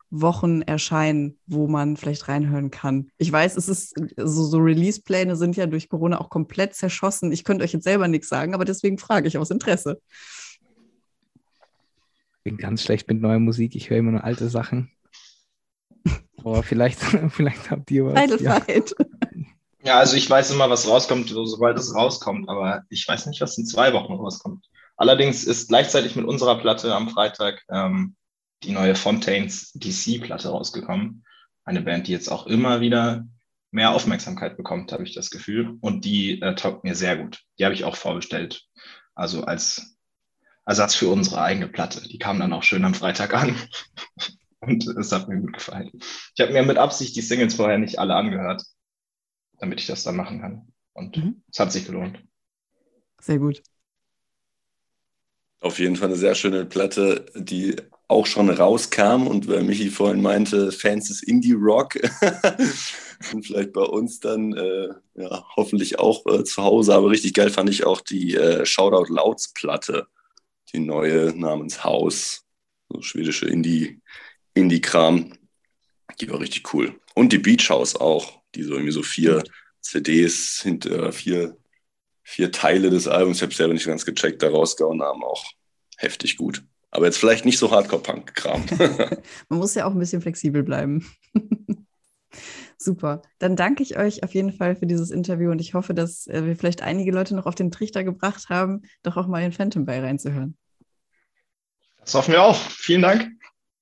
Wochen 0.10 0.64
erscheinen, 0.64 1.38
wo 1.46 1.68
man 1.68 1.98
vielleicht 1.98 2.28
reinhören 2.28 2.72
kann? 2.72 3.12
Ich 3.18 3.32
weiß, 3.32 3.58
es 3.58 3.70
ist 3.70 3.94
so, 4.18 4.44
so 4.44 4.58
Release-Pläne 4.58 5.36
sind 5.36 5.56
ja 5.56 5.68
durch 5.68 5.88
Corona 5.88 6.20
auch 6.20 6.32
komplett 6.32 6.74
zerschossen. 6.74 7.32
Ich 7.32 7.44
könnte 7.44 7.64
euch 7.64 7.74
jetzt 7.74 7.84
selber 7.84 8.08
nichts 8.08 8.28
sagen, 8.28 8.56
aber 8.56 8.66
deswegen 8.66 8.98
frage 8.98 9.28
ich 9.28 9.38
aus 9.38 9.52
Interesse 9.52 10.00
bin 12.50 12.58
ganz 12.58 12.84
schlecht 12.84 13.08
mit 13.08 13.22
neuer 13.22 13.40
Musik. 13.40 13.76
Ich 13.76 13.90
höre 13.92 13.98
immer 13.98 14.12
nur 14.12 14.24
alte 14.24 14.50
Sachen. 14.50 14.92
Aber 16.38 16.64
vielleicht, 16.64 17.00
vielleicht 17.30 17.70
habt 17.70 17.92
ihr 17.92 18.06
was. 18.06 18.42
Ja. 18.42 18.62
Ja, 19.90 19.98
also 19.98 20.16
ich 20.16 20.30
weiß 20.30 20.52
immer, 20.52 20.70
was 20.70 20.88
rauskommt, 20.88 21.30
sobald 21.30 21.80
es 21.80 21.96
rauskommt, 21.96 22.48
aber 22.48 22.84
ich 22.90 23.08
weiß 23.08 23.26
nicht, 23.26 23.42
was 23.42 23.58
in 23.58 23.66
zwei 23.66 23.92
Wochen 23.92 24.14
rauskommt. 24.14 24.64
Allerdings 24.98 25.46
ist 25.46 25.70
gleichzeitig 25.70 26.16
mit 26.16 26.26
unserer 26.26 26.60
Platte 26.60 26.94
am 26.94 27.10
Freitag 27.10 27.64
ähm, 27.72 28.16
die 28.62 28.72
neue 28.72 28.94
Fontaines 28.94 29.72
DC-Platte 29.74 30.50
rausgekommen. 30.50 31.26
Eine 31.64 31.82
Band, 31.82 32.06
die 32.06 32.12
jetzt 32.12 32.32
auch 32.32 32.46
immer 32.46 32.82
wieder 32.82 33.26
mehr 33.72 33.90
Aufmerksamkeit 33.90 34.58
bekommt, 34.58 34.92
habe 34.92 35.06
ich 35.06 35.16
das 35.16 35.32
Gefühl. 35.32 35.80
Und 35.82 36.06
die 36.06 36.40
äh, 36.40 36.54
taugt 36.54 36.84
mir 36.84 36.94
sehr 36.94 37.18
gut. 37.18 37.40
Die 37.58 37.66
habe 37.66 37.74
ich 37.74 37.84
auch 37.84 37.96
vorbestellt. 37.96 38.62
Also 39.16 39.44
als 39.46 39.98
Ersatz 40.68 40.94
für 40.94 41.08
unsere 41.08 41.42
eigene 41.42 41.68
Platte. 41.68 42.08
Die 42.08 42.20
kam 42.20 42.40
dann 42.40 42.54
auch 42.54 42.62
schön 42.62 42.86
am 42.86 42.94
Freitag 42.94 43.34
an. 43.34 43.56
Und 44.60 44.86
es 44.86 45.12
hat 45.12 45.28
mir 45.30 45.40
gut 45.40 45.54
gefallen. 45.54 45.90
Ich 46.36 46.42
habe 46.42 46.54
mir 46.54 46.62
mit 46.62 46.78
Absicht 46.78 47.16
die 47.16 47.22
Singles 47.22 47.56
vorher 47.56 47.80
nicht 47.80 47.98
alle 47.98 48.14
angehört, 48.14 48.62
damit 49.60 49.80
ich 49.80 49.88
das 49.88 50.04
dann 50.04 50.16
machen 50.16 50.42
kann. 50.42 50.72
Und 50.94 51.18
mhm. 51.18 51.44
es 51.52 51.60
hat 51.60 51.72
sich 51.72 51.86
gelohnt. 51.86 52.24
Sehr 53.22 53.40
gut. 53.40 53.62
Auf 55.62 55.80
jeden 55.80 55.98
Fall 55.98 56.08
eine 56.08 56.18
sehr 56.18 56.36
schöne 56.36 56.66
Platte, 56.66 57.26
die 57.36 57.76
auch 58.08 58.26
schon 58.26 58.50
rauskam 58.50 59.28
und 59.28 59.48
weil 59.48 59.64
Michi 59.64 59.90
vorhin 59.90 60.22
meinte, 60.22 60.72
Fans 60.72 61.10
des 61.10 61.22
Indie-Rock 61.22 61.96
und 63.34 63.46
vielleicht 63.46 63.74
bei 63.74 63.82
uns 63.82 64.20
dann 64.20 64.54
äh, 64.54 64.88
ja, 65.16 65.46
hoffentlich 65.56 66.00
auch 66.00 66.26
äh, 66.28 66.44
zu 66.46 66.64
Hause. 66.64 66.96
Aber 66.96 67.10
richtig 67.10 67.34
geil 67.34 67.50
fand 67.50 67.70
ich 67.70 67.86
auch 67.86 68.02
die 68.02 68.36
äh, 68.36 68.66
Shoutout 68.66 69.14
Louds 69.14 69.54
Platte 69.54 70.08
die 70.74 70.80
neue 70.80 71.34
namens 71.36 71.84
Haus, 71.84 72.46
so 72.90 73.02
schwedische 73.02 73.48
Indie, 73.48 74.02
Indie-Kram. 74.54 75.34
Die 76.20 76.30
war 76.30 76.40
richtig 76.40 76.74
cool. 76.74 77.00
Und 77.16 77.34
die 77.34 77.38
Beach 77.38 77.70
House 77.70 77.96
auch, 77.96 78.39
die 78.56 78.64
so 78.64 78.74
irgendwie 78.74 78.92
so 78.92 79.04
vier 79.04 79.44
CDs 79.82 80.62
hinter 80.62 81.12
vier, 81.12 81.58
vier 82.24 82.52
Teile 82.52 82.90
des 82.90 83.08
Albums, 83.08 83.38
ich 83.38 83.44
habe 83.44 83.54
selber 83.54 83.74
nicht 83.74 83.86
ganz 83.86 84.06
gecheckt, 84.06 84.44
da 84.44 84.50
rausgehauen 84.50 85.02
haben, 85.02 85.24
auch 85.24 85.46
heftig 85.98 86.38
gut. 86.38 86.64
Aber 86.92 87.06
jetzt 87.06 87.18
vielleicht 87.18 87.46
nicht 87.46 87.60
so 87.60 87.72
Hardcore-Punk-Kram. 87.72 88.66
Man 89.50 89.60
muss 89.60 89.76
ja 89.76 89.86
auch 89.86 89.92
ein 89.92 90.00
bisschen 90.00 90.22
flexibel 90.22 90.64
bleiben. 90.64 91.06
Super. 92.78 93.22
Dann 93.40 93.56
danke 93.56 93.84
ich 93.84 93.98
euch 93.98 94.24
auf 94.24 94.34
jeden 94.34 94.54
Fall 94.54 94.76
für 94.76 94.88
dieses 94.88 95.12
Interview 95.12 95.52
und 95.52 95.60
ich 95.60 95.74
hoffe, 95.74 95.94
dass 95.94 96.28
äh, 96.28 96.46
wir 96.46 96.56
vielleicht 96.56 96.82
einige 96.82 97.12
Leute 97.12 97.36
noch 97.36 97.46
auf 97.46 97.56
den 97.56 97.72
Trichter 97.72 98.04
gebracht 98.04 98.50
haben, 98.50 98.84
doch 99.04 99.18
auch 99.18 99.28
mal 99.28 99.44
in 99.44 99.52
Phantom 99.52 99.86
Bay 99.86 100.00
reinzuhören. 100.00 100.58
Das 102.00 102.14
hoffen 102.14 102.32
wir 102.32 102.42
auch. 102.42 102.58
Vielen 102.58 103.02
Dank. 103.02 103.30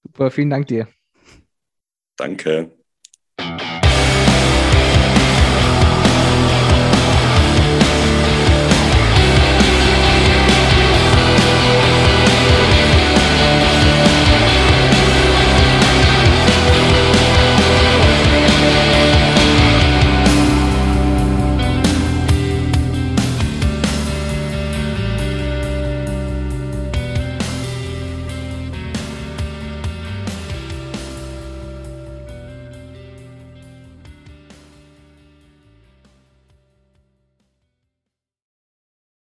Super, 0.03 0.31
vielen 0.31 0.49
Dank 0.49 0.67
dir. 0.67 0.87
Danke. 2.17 2.76